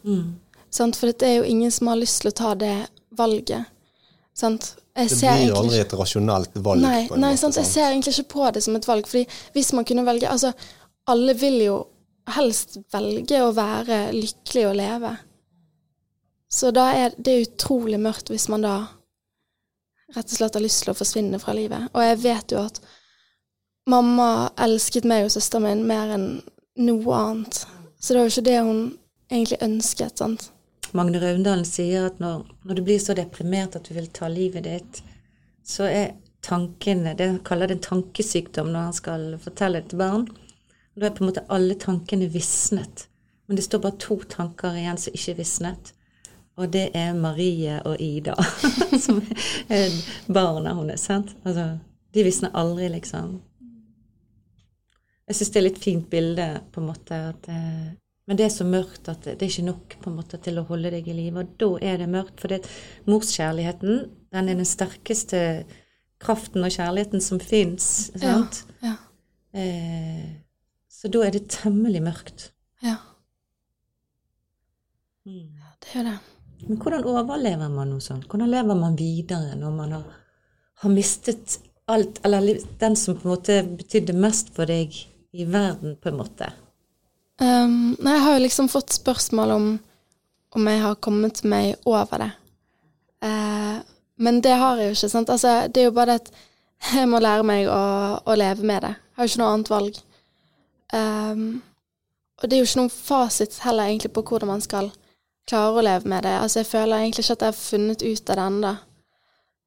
Sant? 0.71 0.99
For 0.99 1.11
det 1.11 1.27
er 1.27 1.39
jo 1.41 1.49
ingen 1.49 1.73
som 1.73 1.89
har 1.91 1.99
lyst 1.99 2.23
til 2.23 2.31
å 2.31 2.37
ta 2.37 2.53
det 2.55 2.75
valget. 3.17 3.73
Sant? 4.37 4.75
Jeg 4.97 5.09
Det 5.11 5.19
blir 5.21 5.49
jo 5.51 5.59
aldri 5.61 5.81
et 5.81 5.93
rasjonelt 5.93 6.57
valg. 6.65 6.81
Nei, 6.85 7.03
på 7.09 7.17
en 7.17 7.21
nei 7.21 7.33
måte, 7.35 7.41
sant? 7.41 7.57
jeg 7.57 7.69
ser 7.69 7.91
egentlig 7.91 8.15
ikke 8.17 8.33
på 8.33 8.51
det 8.53 8.63
som 8.65 8.77
et 8.77 8.89
valg. 8.89 9.09
Fordi 9.09 9.25
hvis 9.53 9.73
man 9.77 9.85
kunne 9.85 10.05
velge 10.07 10.29
Altså, 10.29 10.53
alle 11.09 11.35
vil 11.37 11.59
jo 11.65 11.77
helst 12.37 12.79
velge 12.93 13.41
å 13.45 13.53
være 13.57 14.11
lykkelig 14.17 14.65
og 14.71 14.77
leve. 14.77 15.13
Så 16.53 16.71
da 16.71 16.91
er 16.95 17.17
det 17.19 17.41
utrolig 17.43 17.99
mørkt 18.01 18.31
hvis 18.31 18.49
man 18.53 18.65
da 18.67 18.77
rett 20.15 20.31
og 20.31 20.37
slett 20.39 20.55
har 20.55 20.63
lyst 20.63 20.85
til 20.85 20.93
å 20.93 20.99
forsvinne 20.99 21.41
fra 21.43 21.55
livet. 21.57 21.89
Og 21.93 22.05
jeg 22.05 22.21
vet 22.23 22.55
jo 22.55 22.63
at 22.63 22.81
mamma 23.91 24.51
elsket 24.67 25.07
meg 25.09 25.27
og 25.27 25.33
søsteren 25.35 25.67
min 25.67 25.87
mer 25.89 26.15
enn 26.17 26.29
noe 26.87 27.17
annet. 27.19 27.65
Så 27.99 28.13
det 28.13 28.21
var 28.21 28.29
jo 28.29 28.35
ikke 28.35 28.47
det 28.51 28.61
hun 28.61 28.85
egentlig 29.33 29.59
ønsket, 29.67 30.23
sant. 30.23 30.51
Magne 30.95 31.21
Raundalen 31.21 31.67
sier 31.67 32.07
at 32.09 32.21
når, 32.23 32.45
når 32.63 32.79
du 32.79 32.85
blir 32.87 33.01
så 33.03 33.17
deprimert 33.19 33.75
at 33.77 33.89
du 33.89 33.97
vil 33.97 34.07
ta 34.15 34.29
livet 34.31 34.69
ditt, 34.69 35.03
så 35.67 35.89
er 35.91 36.15
tankene 36.47 37.17
Det 37.19 37.27
han 37.27 37.41
kaller 37.43 37.67
det 37.67 37.81
en 37.81 37.87
tankesykdom 37.89 38.69
når 38.71 38.85
han 38.85 38.95
skal 38.95 39.25
fortelle 39.43 39.81
det 39.83 39.91
til 39.91 39.99
barn. 39.99 40.29
Da 40.95 41.09
er 41.09 41.17
på 41.17 41.25
en 41.25 41.31
måte 41.33 41.43
alle 41.53 41.75
tankene 41.75 42.29
visnet. 42.31 43.09
Men 43.47 43.59
det 43.59 43.65
står 43.67 43.83
bare 43.83 43.99
to 43.99 44.21
tanker 44.31 44.79
igjen 44.79 45.01
som 45.01 45.17
ikke 45.17 45.35
er 45.35 45.41
visnet. 45.41 45.91
Og 46.57 46.71
det 46.73 46.87
er 46.97 47.13
Marie 47.15 47.77
og 47.85 48.01
Ida, 48.01 48.33
som 49.05 49.19
er 49.69 49.93
barna 50.33 50.73
hennes. 50.79 51.03
sant? 51.05 51.35
Altså, 51.45 51.67
de 52.17 52.25
visner 52.25 52.55
aldri, 52.57 52.89
liksom. 52.95 53.35
Jeg 55.27 55.37
syns 55.37 55.51
det 55.53 55.61
er 55.61 55.67
litt 55.67 55.81
fint 55.83 56.07
bilde, 56.11 56.47
på 56.73 56.81
en 56.81 56.87
måte. 56.89 57.19
at 57.35 57.49
eh, 57.53 57.91
Men 58.27 58.39
det 58.39 58.47
er 58.47 58.55
så 58.55 58.65
mørkt 58.65 59.11
at 59.13 59.27
det 59.27 59.37
er 59.43 59.51
ikke 59.51 59.67
nok 59.67 59.97
på 60.01 60.11
en 60.11 60.17
måte 60.17 60.39
til 60.43 60.57
å 60.59 60.65
holde 60.71 60.93
deg 60.95 61.09
i 61.11 61.17
live. 61.19 61.43
Og 61.43 61.57
da 61.61 61.69
er 61.91 61.99
det 62.01 62.09
mørkt. 62.15 62.41
For 62.41 62.55
det, 62.55 62.63
morskjærligheten, 63.11 64.07
den 64.33 64.49
er 64.49 64.57
den 64.63 64.69
sterkeste 64.69 65.41
kraften 66.23 66.65
og 66.65 66.73
kjærligheten 66.73 67.21
som 67.21 67.43
fins. 67.43 68.09
Ja, 68.15 68.39
sant? 68.39 68.65
ja, 68.83 68.95
Eh, 69.57 70.25
så 70.93 71.09
da 71.09 71.23
er 71.25 71.31
det 71.33 71.47
temmelig 71.49 72.03
mørkt. 72.05 72.51
ja. 72.85 72.97
Mm. 75.27 75.53
Det 75.83 75.95
er 76.01 76.05
det. 76.05 76.19
Men 76.65 76.79
hvordan 76.81 77.05
overlever 77.07 77.71
man 77.73 77.91
noe 77.93 78.03
sånt? 78.05 78.27
Hvordan 78.31 78.51
lever 78.51 78.79
man 78.79 78.97
videre 78.99 79.57
når 79.59 79.75
man 79.75 79.97
har, 79.97 80.07
har 80.83 80.93
mistet 80.93 81.59
alt, 81.87 82.21
eller 82.27 82.63
den 82.81 82.97
som 82.99 83.19
på 83.19 83.29
en 83.29 83.35
måte 83.35 83.59
betydde 83.77 84.17
mest 84.17 84.51
for 84.57 84.69
deg 84.69 84.95
i 85.37 85.45
verden, 85.45 85.99
på 86.01 86.11
en 86.11 86.19
måte? 86.19 86.49
Um, 87.37 87.95
nei, 88.01 88.17
jeg 88.17 88.25
har 88.25 88.39
jo 88.39 88.47
liksom 88.47 88.71
fått 88.73 88.97
spørsmål 88.97 89.55
om 89.59 89.69
om 90.57 90.69
jeg 90.71 90.81
har 90.81 91.01
kommet 91.05 91.43
meg 91.45 91.75
over 91.85 92.23
det. 92.23 92.31
Uh, 93.21 93.83
men 94.17 94.41
det 94.41 94.55
har 94.57 94.79
jeg 94.81 94.89
jo 94.89 94.97
ikke. 94.97 95.11
sant? 95.13 95.31
Altså, 95.33 95.67
det 95.69 95.83
er 95.83 95.91
jo 95.91 95.97
bare 95.97 96.15
det 96.15 96.21
at 96.23 96.31
jeg 96.97 97.09
må 97.11 97.21
lære 97.21 97.45
meg 97.45 97.69
å, 97.69 97.81
å 98.25 98.37
leve 98.39 98.65
med 98.65 98.87
det. 98.87 98.95
Jeg 98.97 99.19
har 99.19 99.27
jo 99.27 99.33
ikke 99.33 99.43
noe 99.43 99.55
annet 99.55 99.73
valg. 99.73 99.99
Um, 100.97 101.43
og 102.37 102.49
det 102.49 102.57
er 102.57 102.63
jo 102.63 102.69
ikke 102.69 102.81
noen 102.81 102.95
fasit 102.95 103.59
heller 103.65 103.91
egentlig 103.91 104.13
på 104.17 104.25
hvordan 104.29 104.53
man 104.55 104.65
skal 104.65 104.91
klare 105.47 105.79
å 105.79 105.85
leve 105.85 106.11
med 106.11 106.27
det. 106.27 106.35
Altså, 106.41 106.61
jeg 106.61 106.71
føler 106.71 107.03
egentlig 107.05 107.25
ikke 107.25 107.37
at 107.39 107.45
jeg 107.47 107.55
har 107.55 107.61
funnet 107.61 108.03
ut 108.03 108.31
av 108.31 108.39
det 108.39 108.49
ennå. 108.51 108.73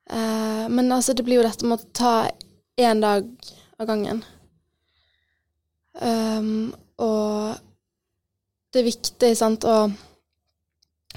Uh, 0.10 0.66
men 0.74 0.92
altså, 0.92 1.16
det 1.16 1.26
blir 1.26 1.40
jo 1.40 1.46
dette 1.48 1.70
med 1.70 1.80
å 1.80 1.94
ta 1.96 2.14
én 2.80 3.02
dag 3.04 3.28
av 3.80 3.88
gangen. 3.90 4.22
Um, 6.00 6.72
og 7.00 7.58
det 8.72 8.82
er 8.82 8.88
viktig 8.88 9.32
sant, 9.38 9.66
å 9.66 9.90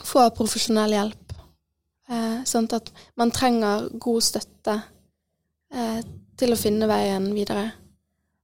få 0.02 0.24
profesjonell 0.36 0.94
hjelp. 0.96 1.36
Uh, 2.10 2.42
sånn 2.48 2.68
at 2.74 2.90
man 3.16 3.32
trenger 3.32 3.88
god 4.02 4.24
støtte 4.24 4.74
uh, 5.72 6.00
til 6.38 6.52
å 6.52 6.58
finne 6.58 6.88
veien 6.90 7.30
videre. 7.34 7.70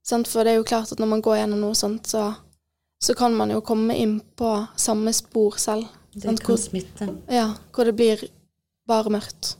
Sant, 0.06 0.28
for 0.30 0.44
det 0.44 0.54
er 0.54 0.60
jo 0.60 0.68
klart 0.68 0.92
at 0.94 1.00
når 1.02 1.10
man 1.10 1.22
går 1.24 1.42
gjennom 1.42 1.66
noe 1.66 1.76
sånt, 1.76 2.08
så, 2.08 2.30
så 3.02 3.16
kan 3.18 3.34
man 3.36 3.52
jo 3.52 3.64
komme 3.64 3.96
inn 3.98 4.18
på 4.38 4.54
samme 4.78 5.12
spor 5.16 5.58
selv. 5.60 5.88
Det 6.12 6.26
kan 6.26 6.38
hvor, 6.44 6.56
smitte. 6.60 7.08
ja, 7.28 7.50
hvor 7.74 7.88
det 7.88 7.94
blir 7.98 8.24
bare 8.88 9.12
mørkt. 9.12 9.56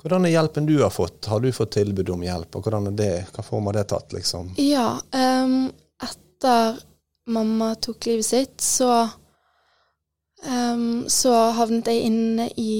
Hvordan 0.00 0.28
er 0.28 0.36
hjelpen 0.36 0.68
du 0.68 0.76
har 0.82 0.92
fått? 0.94 1.26
Har 1.26 1.40
du 1.42 1.50
fått 1.52 1.74
tilbud 1.74 2.10
om 2.14 2.22
hjelp? 2.22 2.54
Og 2.54 2.66
hvordan 2.66 2.92
er 2.92 2.98
det, 2.98 3.12
hva 3.34 3.42
form 3.42 3.66
har 3.70 3.80
det 3.80 3.88
tatt, 3.90 4.12
liksom? 4.14 4.52
Ja, 4.62 5.00
um, 5.10 5.72
etter 6.02 6.78
mamma 7.26 7.72
tok 7.82 8.06
livet 8.06 8.28
sitt, 8.28 8.60
så 8.62 9.08
um, 10.46 11.06
så 11.10 11.34
havnet 11.58 11.90
jeg 11.90 12.06
inne 12.06 12.46
i 12.54 12.76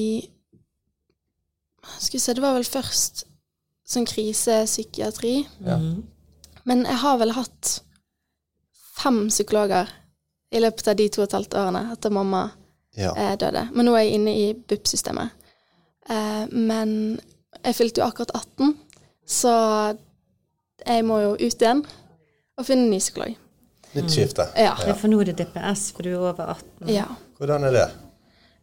Skal 1.99 2.19
vi 2.19 2.23
se, 2.23 2.35
det 2.35 2.43
var 2.43 2.55
vel 2.57 2.67
først 2.67 3.25
sånn 3.87 4.07
krisepsykiatri. 4.11 5.37
Ja. 5.63 5.79
Mhm. 5.79 6.05
Men 6.67 6.83
jeg 6.83 6.99
har 6.99 7.19
vel 7.21 7.31
hatt 7.31 7.77
fem 8.99 9.29
psykologer 9.31 9.91
i 10.51 10.63
løpet 10.63 10.89
av 10.91 10.97
de 10.99 11.07
to 11.09 11.21
og 11.23 11.29
et 11.29 11.37
halvt 11.37 11.55
årene 11.61 11.83
etter 11.93 12.11
mamma 12.15 12.41
Ja. 12.97 13.13
eh, 13.17 13.35
døde. 13.39 13.69
Men 13.73 13.89
nå 13.89 13.95
er 13.97 14.07
jeg 14.07 14.19
inne 14.19 14.35
i 14.37 14.47
BUP-systemet. 14.57 15.35
Eh, 16.11 16.45
men 16.53 17.21
jeg 17.63 17.75
fylte 17.77 18.01
jo 18.01 18.07
akkurat 18.07 18.35
18, 18.35 18.75
så 19.27 19.55
jeg 20.87 21.05
må 21.05 21.21
jo 21.21 21.35
ut 21.35 21.63
igjen 21.63 21.83
og 22.57 22.67
finne 22.67 22.87
en 22.87 22.93
ny 22.95 23.01
psykolog. 23.03 23.37
Nytt 23.97 24.13
skifte. 24.13 24.49
Ja. 24.57 24.75
Ja, 24.87 24.95
for 24.97 25.09
nå 25.09 25.21
er 25.23 25.31
det 25.31 25.39
DPS, 25.41 25.91
for 25.97 26.07
du 26.07 26.13
er 26.13 26.21
over 26.21 26.53
18. 26.57 26.93
ja. 26.93 27.07
Hvordan 27.37 27.65
er 27.69 27.75
det? 27.75 27.89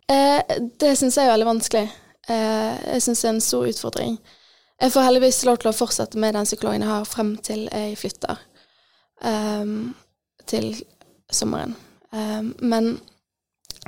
Eh, 0.10 0.56
det 0.82 0.96
syns 0.98 1.18
jeg 1.18 1.28
er 1.28 1.34
veldig 1.34 1.50
vanskelig. 1.50 1.84
Eh, 2.30 2.72
jeg 2.94 3.04
syns 3.06 3.22
det 3.22 3.28
er 3.28 3.36
en 3.36 3.44
stor 3.44 3.68
utfordring. 3.70 4.18
Jeg 4.82 4.92
får 4.92 5.06
heldigvis 5.08 5.44
lov 5.48 5.60
til 5.62 5.70
å 5.70 5.76
fortsette 5.78 6.20
med 6.20 6.34
den 6.36 6.48
psykologen 6.48 6.84
jeg 6.84 6.90
har 6.90 7.06
frem 7.08 7.36
til 7.46 7.68
jeg 7.70 7.98
flytter. 8.02 8.42
Um, 9.24 9.94
til 10.50 10.74
sommeren. 11.32 11.76
Um, 12.12 12.56
men 12.60 12.98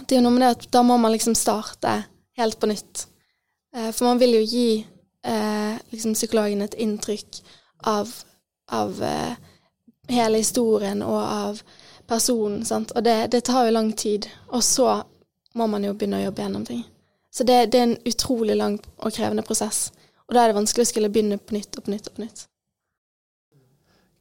det 0.01 0.15
er 0.15 0.19
jo 0.19 0.25
noe 0.27 0.35
med 0.35 0.43
det 0.43 0.51
at 0.53 0.67
da 0.75 0.83
må 0.85 0.97
man 1.01 1.13
liksom 1.13 1.35
starte 1.37 1.95
helt 2.37 2.59
på 2.59 2.69
nytt. 2.69 3.07
Eh, 3.75 3.91
for 3.91 4.09
man 4.09 4.19
vil 4.19 4.37
jo 4.37 4.43
gi 4.43 4.69
eh, 5.25 5.75
liksom 5.91 6.13
psykologen 6.13 6.61
et 6.65 6.77
inntrykk 6.85 7.41
av, 7.91 8.11
av 8.71 9.03
eh, 9.03 9.35
hele 10.11 10.41
historien 10.43 11.03
og 11.05 11.19
av 11.21 11.61
personen, 12.07 12.65
sant. 12.65 12.91
Og 12.95 13.03
det, 13.03 13.17
det 13.33 13.45
tar 13.47 13.65
jo 13.65 13.75
lang 13.75 13.93
tid. 13.93 14.27
Og 14.53 14.63
så 14.63 15.01
må 15.55 15.67
man 15.71 15.85
jo 15.87 15.95
begynne 15.95 16.19
å 16.21 16.27
jobbe 16.27 16.43
gjennom 16.43 16.65
ting. 16.67 16.83
Så 17.35 17.43
det, 17.43 17.65
det 17.71 17.79
er 17.79 17.87
en 17.89 17.97
utrolig 18.07 18.55
lang 18.55 18.77
og 18.97 19.13
krevende 19.15 19.43
prosess. 19.47 19.89
Og 20.27 20.35
da 20.35 20.43
er 20.43 20.51
det 20.51 20.59
vanskelig 20.59 20.85
å 20.85 20.91
skulle 20.91 21.11
begynne 21.11 21.39
på 21.39 21.55
nytt 21.55 21.75
og 21.77 21.85
på 21.85 21.93
nytt 21.93 22.07
og 22.09 22.17
på 22.17 22.25
nytt. 22.25 22.45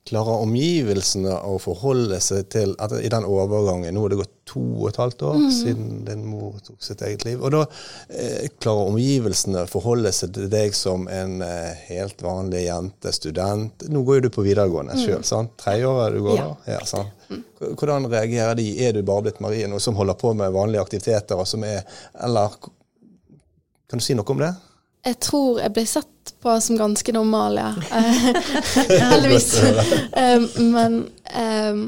Klarer 0.04 0.42
omgivelsene 0.44 1.32
å 1.48 1.54
forholde 1.62 2.18
seg 2.20 2.42
til 2.52 2.74
at 2.84 2.92
i 3.00 3.08
den 3.08 3.24
overgangen 3.24 3.94
Nå 3.96 4.02
har 4.04 4.12
det 4.12 4.18
gått 4.18 4.34
to 4.50 4.60
og 4.82 4.90
et 4.90 4.98
halvt 5.00 5.22
år 5.24 5.38
siden 5.48 6.02
din 6.04 6.26
mor 6.28 6.58
tok 6.66 6.82
sitt 6.84 7.00
eget 7.06 7.24
liv. 7.24 7.40
Og 7.40 7.54
da 7.54 7.62
eh, 8.12 8.50
klarer 8.60 8.90
omgivelsene 8.90 9.62
å 9.64 9.70
forholde 9.70 10.12
seg 10.12 10.34
til 10.36 10.50
deg 10.52 10.76
som 10.76 11.06
en 11.08 11.38
eh, 11.46 11.72
helt 11.88 12.20
vanlig 12.20 12.66
jente, 12.66 13.14
student. 13.16 13.86
Nå 13.88 14.02
går 14.04 14.18
jo 14.20 14.26
du 14.26 14.30
på 14.36 14.44
videregående 14.44 14.98
sjøl, 15.00 15.24
sant? 15.24 15.54
Tredjeåret 15.64 16.18
du 16.18 16.20
går 16.28 16.36
Ja. 16.36 16.50
da? 16.52 16.74
Ja, 16.76 16.82
sant? 16.84 17.24
H- 17.32 17.72
Hvordan 17.72 18.10
reagerer 18.12 18.60
de? 18.60 18.68
Er 18.84 18.92
du 18.92 19.00
bare 19.08 19.24
blitt 19.30 19.40
Marie 19.40 19.64
nå 19.72 19.80
som 19.80 19.96
holder 19.96 20.20
på 20.20 20.34
med 20.36 20.52
vanlige 20.52 20.84
aktiviteter, 20.84 21.40
og 21.40 21.48
som 21.48 21.64
er 21.64 21.80
Eller 22.20 22.52
kan 23.88 24.00
du 24.00 24.04
si 24.04 24.12
noe 24.20 24.28
om 24.36 24.44
det? 24.44 24.52
Jeg 25.04 25.20
tror 25.20 25.60
jeg 25.60 25.74
ble 25.76 25.84
sett 25.88 26.32
på 26.40 26.54
som 26.60 26.78
ganske 26.80 27.12
normal, 27.12 27.60
ja. 27.60 27.70
Eh, 27.94 29.00
Heldigvis. 29.10 29.48
Um, 30.16 30.48
men 30.74 30.98
um, 31.36 31.84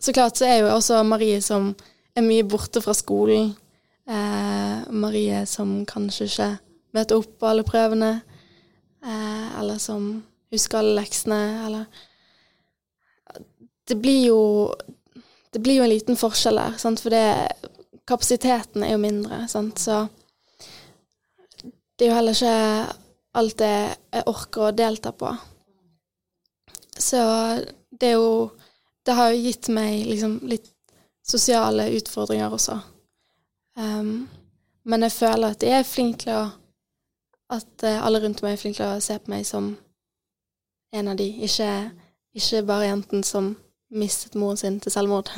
så 0.00 0.12
klart 0.12 0.36
så 0.36 0.46
er 0.48 0.62
jo 0.62 0.74
også 0.74 1.02
Marie 1.04 1.40
som 1.44 1.72
er 2.16 2.24
mye 2.24 2.46
borte 2.48 2.82
fra 2.82 2.94
skolen. 2.96 3.52
Eh, 4.08 4.76
Marie 4.90 5.44
som 5.46 5.82
kanskje 5.88 6.28
ikke 6.28 6.50
møter 6.96 7.20
opp 7.20 7.34
på 7.40 7.48
alle 7.50 7.64
prøvene. 7.66 8.12
Eh, 9.04 9.48
eller 9.60 9.80
som 9.82 10.10
husker 10.52 10.80
alle 10.80 11.00
leksene, 11.02 11.40
eller 11.66 11.84
Det 13.88 13.94
blir 13.96 14.26
jo 14.26 14.74
Det 15.52 15.62
blir 15.62 15.78
jo 15.78 15.82
en 15.82 15.90
liten 15.90 16.16
forskjell 16.16 16.56
der, 16.56 16.74
sant? 16.76 17.00
for 17.00 17.10
det, 17.10 17.48
kapasiteten 18.06 18.82
er 18.82 18.92
jo 18.92 18.98
mindre, 19.00 19.46
sant? 19.48 19.78
så 19.78 20.06
det 21.98 22.06
er 22.06 22.10
jo 22.12 22.14
heller 22.14 22.36
ikke 22.36 22.98
alt 23.38 23.58
det 23.58 23.72
jeg 23.74 24.26
orker 24.30 24.68
å 24.68 24.74
delta 24.74 25.12
på. 25.12 25.32
Så 26.98 27.18
det 27.90 28.14
er 28.14 28.18
jo 28.18 28.50
Det 29.06 29.14
har 29.16 29.30
jo 29.32 29.40
gitt 29.40 29.68
meg 29.72 30.02
liksom 30.04 30.34
litt 30.44 30.66
sosiale 31.24 31.86
utfordringer 31.96 32.52
også. 32.52 32.74
Um, 33.78 34.28
men 34.84 35.06
jeg 35.06 35.14
føler 35.14 35.54
at 35.54 35.62
jeg 35.64 35.78
er 35.78 35.86
flink 35.86 36.18
til 36.26 36.34
å 36.36 36.48
At 37.48 37.84
eh, 37.88 37.96
alle 38.04 38.20
rundt 38.20 38.42
meg 38.44 38.52
er 38.52 38.60
flinke 38.60 38.82
til 38.82 38.98
å 38.98 39.00
se 39.00 39.14
på 39.16 39.30
meg 39.32 39.46
som 39.48 39.70
en 40.92 41.08
av 41.08 41.16
de, 41.16 41.24
ikke, 41.46 41.68
ikke 42.36 42.60
bare 42.68 42.90
jenten 42.90 43.22
som 43.24 43.54
mistet 43.88 44.36
moren 44.36 44.60
sin 44.60 44.76
til 44.80 44.92
selvmord. 44.92 45.30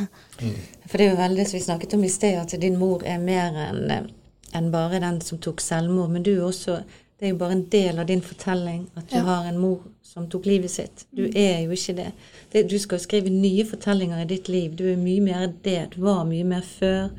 For 0.89 0.99
det 0.99 1.07
er 1.07 1.13
jo 1.13 1.21
veldig, 1.21 1.47
som 1.47 1.59
vi 1.59 1.63
snakket 1.63 1.95
om 1.95 2.03
i 2.03 2.11
sted, 2.11 2.35
at 2.41 2.55
din 2.63 2.79
mor 2.79 3.05
er 3.07 3.23
mer 3.23 3.55
enn 3.69 3.95
eh, 3.95 4.11
enn 4.55 4.71
bare 4.73 5.01
den 5.01 5.21
som 5.21 5.39
tok 5.39 5.61
selvmord. 5.61 6.11
Men 6.11 6.23
du 6.23 6.33
er 6.39 6.45
også 6.49 6.83
Det 7.21 7.27
er 7.29 7.33
jo 7.35 7.37
bare 7.37 7.53
en 7.53 7.67
del 7.69 7.99
av 8.01 8.07
din 8.09 8.23
fortelling 8.25 8.87
at 8.97 9.11
du 9.11 9.17
Ja. 9.17 9.23
har 9.23 9.45
en 9.45 9.59
mor 9.59 9.81
som 10.03 10.27
tok 10.27 10.47
livet 10.47 10.71
sitt. 10.71 11.05
Du 11.15 11.27
er 11.35 11.59
jo 11.67 11.71
ikke 11.71 11.95
det. 11.97 12.13
det. 12.53 12.71
Du 12.71 12.79
skal 12.79 12.99
skrive 12.99 13.29
nye 13.29 13.65
fortellinger 13.67 14.23
i 14.23 14.25
ditt 14.25 14.49
liv. 14.49 14.75
Du 14.75 14.85
er 14.89 14.97
mye 14.97 15.21
mer 15.21 15.53
det. 15.63 15.91
Du 15.91 16.01
var 16.01 16.25
mye 16.25 16.45
mer 16.45 16.63
før. 16.63 17.11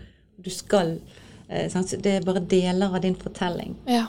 Du 0.43 0.49
skal 0.49 0.97
eh, 1.49 1.69
sant? 1.69 1.91
Det 2.01 2.05
er 2.15 2.21
bare 2.25 2.39
deler 2.39 2.95
av 2.95 3.01
din 3.01 3.13
fortelling. 3.15 3.75
Ja, 3.87 4.07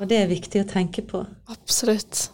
Og 0.00 0.08
det 0.08 0.16
er 0.16 0.28
viktig 0.28 0.64
å 0.64 0.68
tenke 0.72 1.02
på. 1.02 1.26
absolutt. 1.48 2.30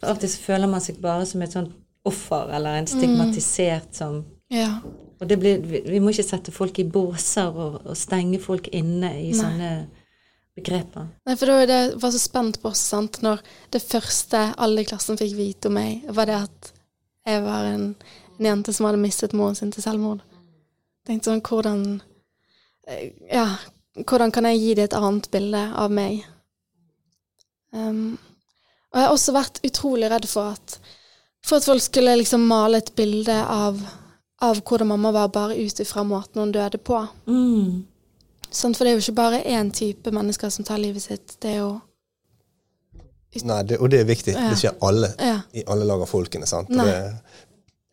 For 0.00 0.06
Av 0.06 0.16
og 0.16 0.20
til 0.20 0.28
føler 0.30 0.66
man 0.68 0.80
seg 0.80 0.96
bare 1.02 1.26
som 1.26 1.42
et 1.42 1.52
sånt 1.52 1.72
offer 2.06 2.48
eller 2.54 2.78
en 2.78 2.86
stigmatisert 2.86 3.92
som 3.94 4.24
Ja. 4.50 4.80
Og 5.20 5.28
det 5.30 5.38
blir, 5.40 5.62
vi, 5.64 6.00
må 6.00 6.12
ikke 6.12 6.26
sette 6.26 6.52
folk 6.52 6.78
i 6.82 6.88
båser 6.88 7.48
og, 7.52 7.78
og 7.86 7.96
stenge 7.96 8.40
folk 8.42 8.68
inne 8.76 9.14
i 9.16 9.30
Nei. 9.30 9.38
sånne 9.38 9.70
begreper. 10.56 11.08
Nei, 11.28 11.36
for 11.36 11.48
det 11.48 11.56
var 11.56 11.70
det 11.70 11.80
var 12.02 12.12
så 12.12 12.20
spent 12.20 12.60
på, 12.62 12.72
oss, 12.72 12.82
sant, 12.92 13.20
når 13.24 13.40
det 13.72 13.84
første 13.84 14.42
alle 14.60 14.84
i 14.84 14.88
klassen 14.88 15.18
fikk 15.20 15.36
vite 15.38 15.70
om 15.70 15.76
meg, 15.78 16.04
var 16.16 16.28
det 16.28 16.36
at 16.42 16.70
jeg 17.26 17.42
var 17.44 17.70
en, 17.70 17.88
en 18.36 18.50
jente 18.50 18.74
som 18.76 18.88
hadde 18.88 19.00
mistet 19.02 19.36
moren 19.36 19.56
sin 19.58 19.72
til 19.74 19.84
selvmord. 19.84 20.22
Tenkte 21.06 21.32
sånn, 21.32 21.44
hvordan 21.44 21.82
Ja, 23.32 23.48
hvordan 24.06 24.30
kan 24.34 24.46
jeg 24.46 24.60
gi 24.60 24.74
dem 24.78 24.86
et 24.86 24.94
annet 24.94 25.30
bilde 25.32 25.62
av 25.74 25.92
meg? 25.92 26.20
Um, 27.74 28.18
og 28.92 29.00
jeg 29.00 29.08
har 29.08 29.14
også 29.16 29.34
vært 29.34 29.58
utrolig 29.66 30.08
redd 30.12 30.28
for 30.30 30.54
at 30.54 30.78
for 31.46 31.60
at 31.60 31.66
folk 31.68 31.82
skulle 31.82 32.16
liksom 32.18 32.46
male 32.48 32.80
et 32.82 32.92
bilde 32.98 33.34
av, 33.38 33.78
av 34.42 34.60
hvordan 34.62 34.86
mamma 34.88 35.12
var, 35.12 35.28
bare 35.28 35.56
ut 35.56 35.80
ifra 35.80 36.02
måten 36.04 36.40
hun 36.42 36.52
døde 36.52 36.78
på. 36.78 36.98
Mm. 37.26 37.84
Sånn, 38.50 38.74
For 38.76 38.84
det 38.84 38.92
er 38.92 38.96
jo 38.98 39.04
ikke 39.04 39.14
bare 39.16 39.42
én 39.44 39.70
type 39.72 40.10
mennesker 40.12 40.50
som 40.50 40.64
tar 40.64 40.78
livet 40.78 41.02
sitt. 41.02 41.36
Det 41.40 41.50
er 41.54 41.56
jo 41.64 41.80
Nei, 43.44 43.62
det, 43.68 43.76
og 43.84 43.90
det 43.92 43.98
er 44.00 44.06
viktig. 44.08 44.32
Ja. 44.32 44.48
Det 44.48 44.56
skjer 44.56 44.76
alle, 44.80 45.10
Ja. 45.20 45.40
i 45.52 45.62
alle 45.68 45.84
lag 45.84 46.00
av 46.00 46.08
folkene. 46.08 46.46
sant? 46.46 46.70
Nei. 46.70 46.84
Det, 46.86 47.20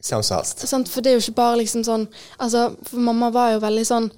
hvem 0.08 0.24
som 0.24 0.38
helst. 0.38 0.60
Sånn, 0.68 0.86
For 0.88 1.02
det 1.02 1.12
er 1.12 1.18
jo 1.20 1.24
ikke 1.26 1.36
bare 1.36 1.58
liksom 1.58 1.84
sånn 1.84 2.08
Altså, 2.40 2.76
for 2.84 2.98
mamma 3.00 3.30
var 3.32 3.52
jo 3.52 3.60
veldig 3.60 3.84
sånn 3.86 4.12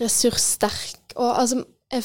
ressurssterk, 0.00 1.12
og 1.16 1.34
altså 1.38 1.64
jeg, 1.92 2.04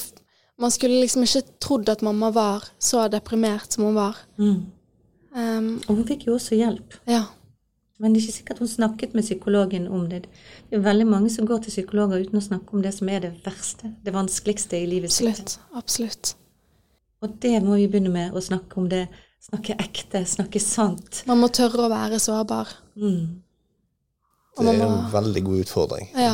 Man 0.59 0.71
skulle 0.71 0.99
liksom 1.01 1.23
ikke 1.23 1.41
trodd 1.59 1.89
at 1.89 2.01
mamma 2.05 2.29
var 2.31 2.63
så 2.79 3.07
deprimert 3.09 3.71
som 3.73 3.85
hun 3.85 3.95
var. 3.95 4.15
Mm. 4.37 4.65
Um, 5.35 5.81
Og 5.89 5.95
hun 5.95 6.05
fikk 6.05 6.27
jo 6.27 6.35
også 6.35 6.55
hjelp. 6.55 6.93
ja. 7.07 7.23
Men 8.01 8.13
det 8.13 8.19
er 8.19 8.25
ikke 8.25 8.37
sikkert 8.39 8.59
hun 8.63 8.67
snakket 8.71 9.13
med 9.13 9.23
psykologen 9.23 9.87
om 9.87 10.07
det. 10.09 10.23
Det 10.69 10.79
er 10.79 10.81
veldig 10.85 11.05
mange 11.07 11.29
som 11.29 11.45
går 11.47 11.61
til 11.63 11.75
psykologer 11.75 12.23
uten 12.25 12.39
å 12.39 12.43
snakke 12.43 12.73
om 12.73 12.81
det 12.81 12.93
som 12.95 13.09
er 13.13 13.21
det 13.27 13.33
verste, 13.45 13.93
det 14.03 14.13
vanskeligste 14.15 14.79
i 14.81 14.87
livet 14.89 15.13
sitt. 15.13 15.59
Absolutt. 15.77 16.33
Og 17.23 17.37
det 17.39 17.53
må 17.63 17.77
vi 17.79 17.87
begynne 17.87 18.11
med, 18.11 18.33
å 18.35 18.41
snakke 18.43 18.81
om 18.81 18.89
det. 18.91 19.05
Snakke 19.43 19.75
ekte, 19.79 20.23
snakke 20.25 20.59
sant. 20.63 21.21
Man 21.27 21.39
må 21.41 21.49
tørre 21.51 21.85
å 21.85 21.91
være 21.91 22.19
sårbar. 22.19 22.69
Mm. 22.95 23.41
Det 24.53 24.69
er 24.69 24.83
en 24.85 25.07
veldig 25.11 25.41
god 25.43 25.61
utfordring. 25.63 26.09
Ja. 26.15 26.33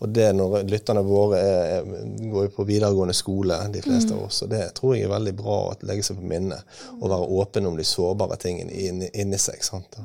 Og 0.00 0.08
det 0.16 0.30
når 0.34 0.62
lytterne 0.70 1.02
våre 1.04 1.38
er, 1.38 1.82
er, 1.82 2.06
går 2.32 2.46
jo 2.46 2.52
på 2.56 2.64
videregående 2.68 3.14
skole, 3.14 3.58
de 3.74 3.82
fleste 3.84 4.14
Mm. 4.14 4.18
av 4.18 4.24
oss, 4.26 4.42
og 4.42 4.48
det 4.50 4.62
tror 4.74 4.94
jeg 4.96 5.04
er 5.04 5.12
veldig 5.12 5.34
bra 5.36 5.58
å 5.68 5.74
legge 5.82 6.06
seg 6.06 6.16
på 6.16 6.30
minnet. 6.30 6.64
Å 7.00 7.10
være 7.12 7.28
åpen 7.40 7.66
om 7.68 7.76
de 7.76 7.84
sårbare 7.84 8.38
tingene 8.40 8.72
inni, 8.72 9.10
inni 9.14 9.38
seg. 9.38 9.62
sant? 9.62 9.98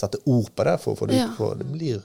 Sette 0.00 0.22
ord 0.26 0.48
på 0.56 0.64
det, 0.68 0.78
for, 0.80 0.96
for, 0.98 1.10
det, 1.10 1.20
Ja. 1.20 1.28
for 1.36 1.58
det 1.60 1.66
blir 1.68 2.00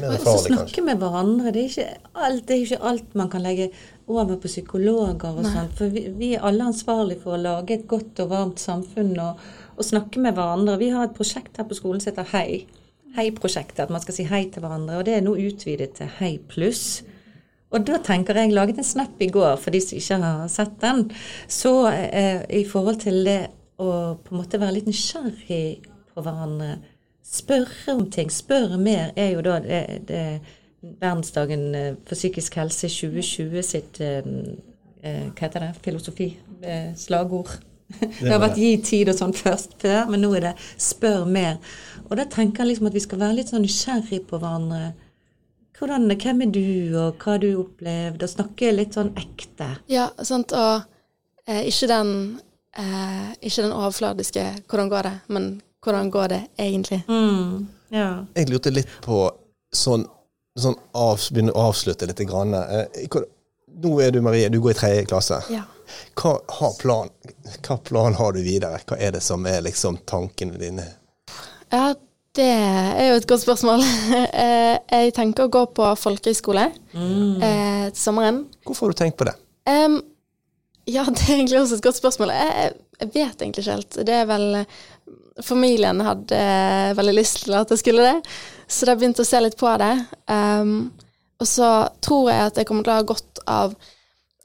mer 0.00 0.16
farlig, 0.18 0.24
kanskje. 0.24 0.52
snakke 0.56 0.84
med 0.86 1.00
hverandre. 1.02 1.52
Det 1.54 1.62
er, 1.62 1.70
ikke 1.70 2.18
alt, 2.26 2.44
det 2.48 2.56
er 2.56 2.64
ikke 2.66 2.82
alt 2.90 3.14
man 3.18 3.30
kan 3.32 3.42
legge 3.46 3.70
over 4.10 4.36
på 4.42 4.50
psykologer 4.50 5.30
og 5.38 5.46
sånn. 5.46 5.70
For 5.78 5.92
vi, 5.94 6.04
vi 6.18 6.32
er 6.36 6.44
alle 6.48 6.66
ansvarlige 6.70 7.22
for 7.22 7.36
å 7.36 7.42
lage 7.42 7.76
et 7.78 7.86
godt 7.90 8.20
og 8.24 8.30
varmt 8.34 8.62
samfunn 8.62 9.14
og, 9.22 9.40
og 9.76 9.86
snakke 9.86 10.22
med 10.22 10.34
hverandre. 10.38 10.78
Vi 10.82 10.90
har 10.94 11.06
et 11.08 11.16
prosjekt 11.16 11.58
her 11.58 11.68
på 11.70 11.78
skolen 11.78 12.02
som 12.02 12.12
heter 12.12 12.28
Hei. 12.34 12.66
Hei-prosjektet. 13.16 13.80
At 13.86 13.90
man 13.92 14.00
skal 14.00 14.16
si 14.16 14.24
hei 14.28 14.46
til 14.50 14.64
hverandre. 14.64 14.98
Og 15.00 15.06
det 15.08 15.16
er 15.18 15.24
nå 15.24 15.34
utvidet 15.36 15.92
til 15.98 16.10
Hei 16.18 16.36
pluss. 16.48 17.02
Og 17.72 17.86
da 17.88 17.98
tenker 18.04 18.36
jeg, 18.36 18.50
jeg 18.50 18.56
laget 18.56 18.78
en 18.82 18.84
snap 18.84 19.20
i 19.24 19.30
går 19.32 19.56
for 19.60 19.72
de 19.72 19.80
som 19.80 19.96
ikke 19.96 20.18
har 20.20 20.48
sett 20.52 20.74
den, 20.82 21.06
så 21.48 21.72
eh, 21.88 22.42
i 22.52 22.64
forhold 22.68 22.98
til 23.00 23.22
det 23.24 23.38
å 23.80 23.86
på 24.20 24.34
en 24.34 24.42
måte 24.42 24.60
være 24.60 24.76
litt 24.76 24.90
nysgjerrig 24.90 25.80
på 26.12 26.24
hverandre, 26.24 26.74
spørre 27.24 27.96
om 27.96 28.10
ting, 28.10 28.30
spørre 28.32 28.78
mer, 28.78 29.12
er 29.16 29.32
jo 29.36 29.44
da 29.46 29.58
det, 29.62 29.82
det 30.08 30.24
verdensdagen 30.82 31.74
eh, 31.74 31.94
for 32.06 32.18
psykisk 32.18 32.56
helse 32.58 32.90
2020 32.90 33.62
sitt 33.66 34.00
eh, 34.02 34.22
eh, 35.02 35.28
hva 35.30 35.44
heter 35.44 35.66
det, 35.66 35.70
filosofi, 35.84 36.32
eh, 36.62 36.90
slagord. 36.98 37.52
Det 37.92 38.30
har 38.32 38.40
vært 38.40 38.60
gi 38.60 38.72
tid 38.80 39.10
og 39.12 39.18
sånn 39.18 39.34
først 39.36 39.76
før, 39.82 40.06
men 40.10 40.24
nå 40.24 40.32
er 40.38 40.48
det 40.48 40.52
spør 40.80 41.26
mer. 41.28 41.58
Og 42.08 42.16
da 42.18 42.26
tenker 42.30 42.62
jeg 42.62 42.72
liksom 42.72 42.90
at 42.90 42.96
vi 42.96 43.04
skal 43.04 43.20
være 43.22 43.38
litt 43.38 43.52
sånn 43.52 43.64
nysgjerrig 43.66 44.22
på 44.28 44.40
hverandre. 44.40 44.92
Hvordan, 45.78 46.06
hvem 46.14 46.44
er 46.44 46.54
du, 46.54 46.64
og 47.00 47.18
hva 47.18 47.34
har 47.34 47.42
du 47.42 47.50
opplevd? 47.58 48.22
Og 48.22 48.30
snakke 48.30 48.70
litt 48.74 48.96
sånn 48.96 49.12
ekte. 49.18 49.72
Ja, 49.90 50.10
sant, 50.22 50.54
og 50.54 50.84
eh, 51.48 51.64
ikke 51.68 51.90
den 51.90 52.12
eh, 52.78 53.32
Ikke 53.40 53.64
den 53.64 53.74
overfladiske 53.74 54.44
'hvordan 54.68 54.88
går 54.88 55.02
det', 55.02 55.18
men 55.28 55.62
'hvordan 55.84 56.10
går 56.10 56.28
det 56.28 56.42
egentlig'? 56.58 57.02
Mm, 57.08 57.66
ja. 57.90 58.24
Jeg 58.34 58.48
lurte 58.50 58.70
litt 58.72 58.88
på 59.02 59.30
sånn, 59.74 60.06
sånn 60.58 60.76
av, 60.94 61.18
begynne 61.32 61.52
å 61.52 61.68
avslutte 61.70 62.06
litt. 62.06 62.18
Grann. 62.28 62.54
Eh, 62.54 63.06
hva- 63.08 63.24
Nå 63.82 64.00
er 64.02 64.10
du 64.10 64.20
Marie, 64.20 64.48
du 64.48 64.60
går 64.60 64.70
i 64.70 64.74
tredje 64.74 65.06
klasse. 65.06 65.42
Ja. 65.50 65.62
Hva, 66.14 66.38
har 66.48 66.72
plan, 66.78 67.08
hva 67.62 67.76
plan 67.82 68.14
har 68.14 68.32
du 68.32 68.42
videre? 68.42 68.78
Hva 68.86 68.98
er 69.00 69.10
det 69.12 69.22
som 69.22 69.46
er 69.46 69.60
liksom 69.62 69.98
tankene 70.06 70.58
dine? 70.58 70.84
ja, 71.72 71.94
det 72.34 72.44
er 72.44 73.08
jo 73.10 73.14
et 73.16 73.26
godt 73.26 73.40
spørsmål. 73.40 73.80
Eh, 74.34 74.78
jeg 74.90 75.14
tenker 75.14 75.44
å 75.44 75.50
gå 75.50 75.66
på 75.74 75.88
folkehøyskole 75.96 76.66
eh, 76.94 77.90
til 77.90 77.96
sommeren. 77.96 78.46
Hvorfor 78.66 78.86
har 78.86 78.92
du 78.92 78.98
tenkt 79.04 79.16
på 79.16 79.24
det? 79.24 79.34
Um, 79.66 80.02
ja, 80.86 81.04
det 81.08 81.22
er 81.28 81.36
egentlig 81.38 81.60
også 81.60 81.74
et 81.76 81.82
godt 81.82 81.96
spørsmål. 81.96 82.28
Jeg, 82.28 82.52
jeg- 83.00 83.08
vet 83.14 83.40
egentlig 83.42 83.64
ikke 83.64 83.72
helt. 83.72 83.90
Det 84.06 84.14
er 84.14 84.26
vel 84.26 84.66
Familien 85.40 86.00
hadde 86.04 86.36
eh, 86.36 86.92
veldig 86.96 87.14
lyst 87.16 87.44
til 87.46 87.56
at 87.56 87.70
jeg 87.72 87.80
skulle 87.80 88.04
det, 88.04 88.32
så 88.68 88.88
da 88.88 88.96
begynte 88.98 89.22
jeg 89.22 89.28
å 89.28 89.30
se 89.30 89.40
litt 89.40 89.58
på 89.60 89.72
det. 89.80 89.92
Um, 90.28 90.92
og 91.40 91.48
så 91.48 91.68
tror 92.04 92.30
jeg 92.30 92.48
at 92.50 92.60
jeg 92.60 92.68
kommer 92.68 92.84
til 92.84 92.92
å 92.92 92.98
ha 92.98 93.06
godt 93.08 93.42
av 93.50 93.76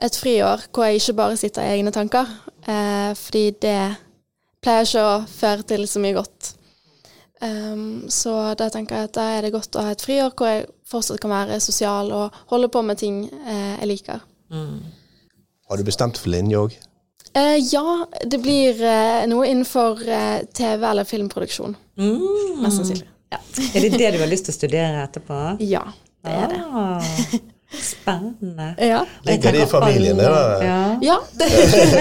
et 0.03 0.17
friår 0.17 0.67
hvor 0.71 0.87
jeg 0.87 1.01
ikke 1.01 1.17
bare 1.17 1.39
sitter 1.39 1.65
i 1.65 1.77
egne 1.77 1.93
tanker, 1.95 2.29
uh, 2.69 3.11
fordi 3.19 3.49
det 3.65 3.79
pleier 4.63 4.87
ikke 4.87 5.03
å 5.03 5.17
føre 5.31 5.67
til 5.67 5.83
så 5.89 6.01
mye 6.03 6.15
godt. 6.17 6.53
Um, 7.41 8.07
så 8.09 8.33
da 8.57 8.69
tenker 8.73 8.97
jeg 8.97 9.09
at 9.11 9.17
da 9.19 9.27
er 9.35 9.45
det 9.45 9.53
godt 9.53 9.75
å 9.77 9.83
ha 9.85 9.93
et 9.93 10.01
friår 10.01 10.31
hvor 10.33 10.49
jeg 10.49 10.69
fortsatt 10.89 11.21
kan 11.21 11.35
være 11.35 11.59
sosial 11.61 12.09
og 12.15 12.39
holde 12.49 12.71
på 12.73 12.81
med 12.85 12.97
ting 13.03 13.25
uh, 13.27 13.75
jeg 13.75 13.91
liker. 13.91 14.23
Har 15.67 15.77
du 15.77 15.83
bestemt 15.83 16.17
for 16.17 16.31
linje 16.31 16.63
òg? 16.63 16.77
Eh, 17.37 17.57
ja, 17.71 18.07
det 18.25 18.39
blir 18.41 18.79
uh, 18.81 19.27
noe 19.29 19.45
innenfor 19.47 19.99
uh, 20.07 20.39
TV- 20.57 20.87
eller 20.89 21.05
filmproduksjon. 21.05 21.75
Mm. 21.99 22.63
Mest 22.63 22.81
sannsynlig. 22.81 23.05
ja. 23.29 23.37
Er 23.75 23.85
det 23.85 23.97
det 23.97 24.11
du 24.15 24.19
har 24.23 24.31
lyst 24.31 24.47
til 24.47 24.55
å 24.55 24.57
studere 24.57 25.03
etterpå? 25.03 25.43
Ja, 25.61 25.83
det 26.25 26.33
er 26.33 26.49
det. 26.55 26.63
Ah. 26.71 27.13
Spennende. 27.83 28.71
Ja. 28.93 29.03
Ligger 29.27 29.51
det 29.51 29.61
i 29.61 29.69
familien, 29.69 30.17
det? 30.17 30.31
Ja. 30.63 30.81
ja 31.01 31.19
det, 31.37 31.49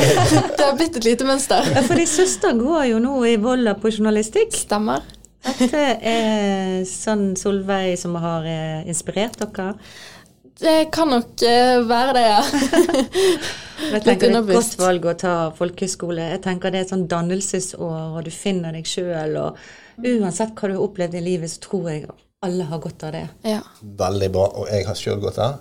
det 0.56 0.64
har 0.64 0.76
blitt 0.78 0.96
et 0.96 1.04
lite 1.04 1.26
mønster. 1.28 1.68
Ja, 1.74 1.82
for 1.82 1.98
din 1.98 2.08
søster 2.08 2.56
går 2.56 2.92
jo 2.92 3.02
nå 3.02 3.18
i 3.26 3.36
Volda 3.42 3.74
på 3.80 3.90
journalistikk. 3.92 4.54
Stemmer. 4.56 5.04
Dette 5.46 5.82
er 6.02 6.84
sånn 6.90 7.34
Solveig 7.38 7.98
som 8.00 8.16
har 8.18 8.46
eh, 8.50 8.86
inspirert 8.88 9.36
dere. 9.42 9.74
Det 10.60 10.90
kan 10.94 11.10
nok 11.12 11.42
eh, 11.44 11.78
være 11.84 12.12
det, 12.16 12.26
ja. 12.26 12.42
Jeg 13.92 14.02
tenker 14.06 14.30
Det 14.32 14.36
er 14.38 14.38
et 14.40 14.52
godt 14.56 14.78
valg 14.80 15.04
å 15.04 15.12
ta 15.20 15.32
folkehøyskole. 15.56 16.30
Jeg 16.32 16.40
tenker 16.46 16.72
Det 16.72 16.78
er 16.80 16.86
et 16.86 16.92
sånn 16.94 17.08
dannelsesår, 17.10 18.14
og 18.16 18.22
du 18.24 18.30
finner 18.32 18.72
deg 18.72 18.88
sjøl. 18.88 19.36
Uansett 20.00 20.54
hva 20.56 20.70
du 20.70 20.78
har 20.78 20.84
opplevd 20.86 21.18
i 21.18 21.24
livet, 21.26 21.52
så 21.52 21.60
tror 21.68 21.90
jeg 21.92 22.06
alle 22.46 22.64
har 22.68 22.80
godt 22.80 23.04
av 23.08 23.12
det. 23.16 23.26
ja. 23.48 23.60
Veldig 24.00 24.30
bra, 24.32 24.46
og 24.60 24.68
jeg 24.72 24.86
har 24.88 24.98
sjøl 24.98 25.20
gått 25.20 25.38
der. 25.40 25.58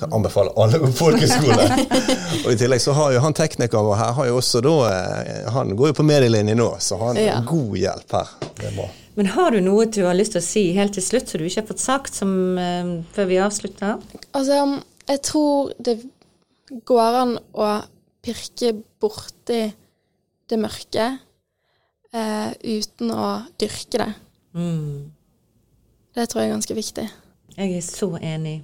Kan 0.00 0.14
anbefale 0.16 0.52
alle 0.56 0.78
å 0.78 0.84
gå 0.84 0.90
på 0.90 0.98
folkehøyskole. 1.02 1.66
og 2.44 2.48
i 2.52 2.56
tillegg 2.60 2.80
så 2.80 2.94
har 2.96 3.12
jo 3.14 3.20
han 3.24 3.36
teknikeren 3.36 3.84
vår 3.84 3.98
her, 4.00 4.14
har 4.16 4.30
jo 4.30 4.38
også 4.40 4.62
da 4.64 4.74
eh, 4.88 5.50
Han 5.52 5.74
går 5.76 5.92
jo 5.92 5.98
på 6.00 6.06
medielinje 6.08 6.56
nå, 6.56 6.70
så 6.80 6.96
han 7.02 7.20
har 7.20 7.26
Ja. 7.26 7.38
god 7.46 7.76
hjelp 7.80 8.16
her. 8.16 8.32
Det 8.56 8.70
er 8.70 8.76
bra. 8.78 8.88
Men 9.18 9.28
har 9.34 9.52
du 9.52 9.60
noe 9.60 9.84
du 9.90 10.00
har 10.06 10.16
lyst 10.16 10.32
til 10.36 10.40
å 10.40 10.46
si 10.46 10.62
helt 10.76 10.94
til 10.96 11.04
slutt, 11.04 11.28
som 11.28 11.42
du 11.42 11.44
ikke 11.48 11.60
har 11.60 11.68
fått 11.68 11.82
sagt 11.82 12.16
som, 12.16 12.32
uh, 12.56 12.92
før 13.12 13.28
vi 13.28 13.40
avslutter? 13.42 14.00
Altså, 14.38 14.62
jeg 15.10 15.22
tror 15.26 15.72
det 15.82 15.98
går 16.88 17.18
an 17.24 17.36
å 17.52 17.70
pirke 18.24 18.72
borti 19.02 19.62
det 20.50 20.58
mørke 20.60 21.08
uh, 22.14 22.50
uten 22.62 23.12
å 23.12 23.30
dyrke 23.60 24.04
det. 24.04 24.12
Mm. 24.56 25.10
Det 26.14 26.26
tror 26.30 26.42
jeg 26.42 26.48
er 26.48 26.54
ganske 26.56 26.78
viktig. 26.78 27.06
Jeg 27.56 27.76
er 27.76 27.84
så 27.84 28.14
enig. 28.22 28.60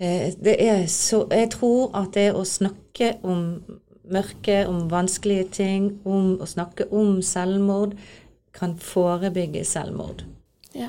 Eh, 0.00 0.32
Det 0.44 0.56
er 0.68 0.86
så 0.86 1.26
Jeg 1.30 1.50
tror 1.50 1.90
at 1.94 2.14
det 2.14 2.32
å 2.34 2.44
snakke 2.44 3.18
om 3.22 3.62
mørke, 4.10 4.66
om 4.66 4.90
vanskelige 4.90 5.48
ting, 5.52 6.00
om 6.04 6.38
å 6.40 6.46
snakke 6.46 6.92
om 6.92 7.22
selvmord, 7.22 7.92
kan 8.52 8.78
forebygge 8.78 9.64
selvmord. 9.64 10.24
Ja. 10.74 10.88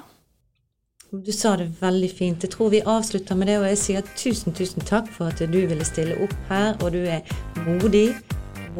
Du 1.11 1.31
sa 1.31 1.55
det 1.55 1.67
veldig 1.81 2.11
fint. 2.17 2.43
Jeg 2.43 2.49
tror 2.51 2.69
vi 2.69 2.81
avslutter 2.81 3.35
med 3.35 3.47
det, 3.47 3.57
og 3.59 3.67
jeg 3.67 3.77
sier 3.77 4.01
tusen, 4.17 4.53
tusen 4.53 4.81
takk 4.81 5.11
for 5.11 5.25
at 5.27 5.39
du 5.39 5.67
ville 5.67 5.85
stille 5.85 6.15
opp 6.23 6.35
her, 6.49 6.73
og 6.81 6.91
du 6.91 7.03
er 7.03 7.21
modig. 7.67 8.15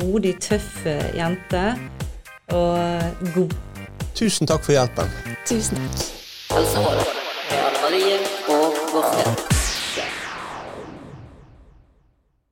Modig, 0.01 0.39
tøff 0.39 0.85
eh, 0.85 1.11
jente. 1.15 1.75
Og 2.55 3.01
god. 3.35 3.53
Tusen 4.15 4.47
takk 4.47 4.63
for 4.63 4.71
hjelpen. 4.71 5.11
Tusen 5.45 5.77
takk. 5.77 7.01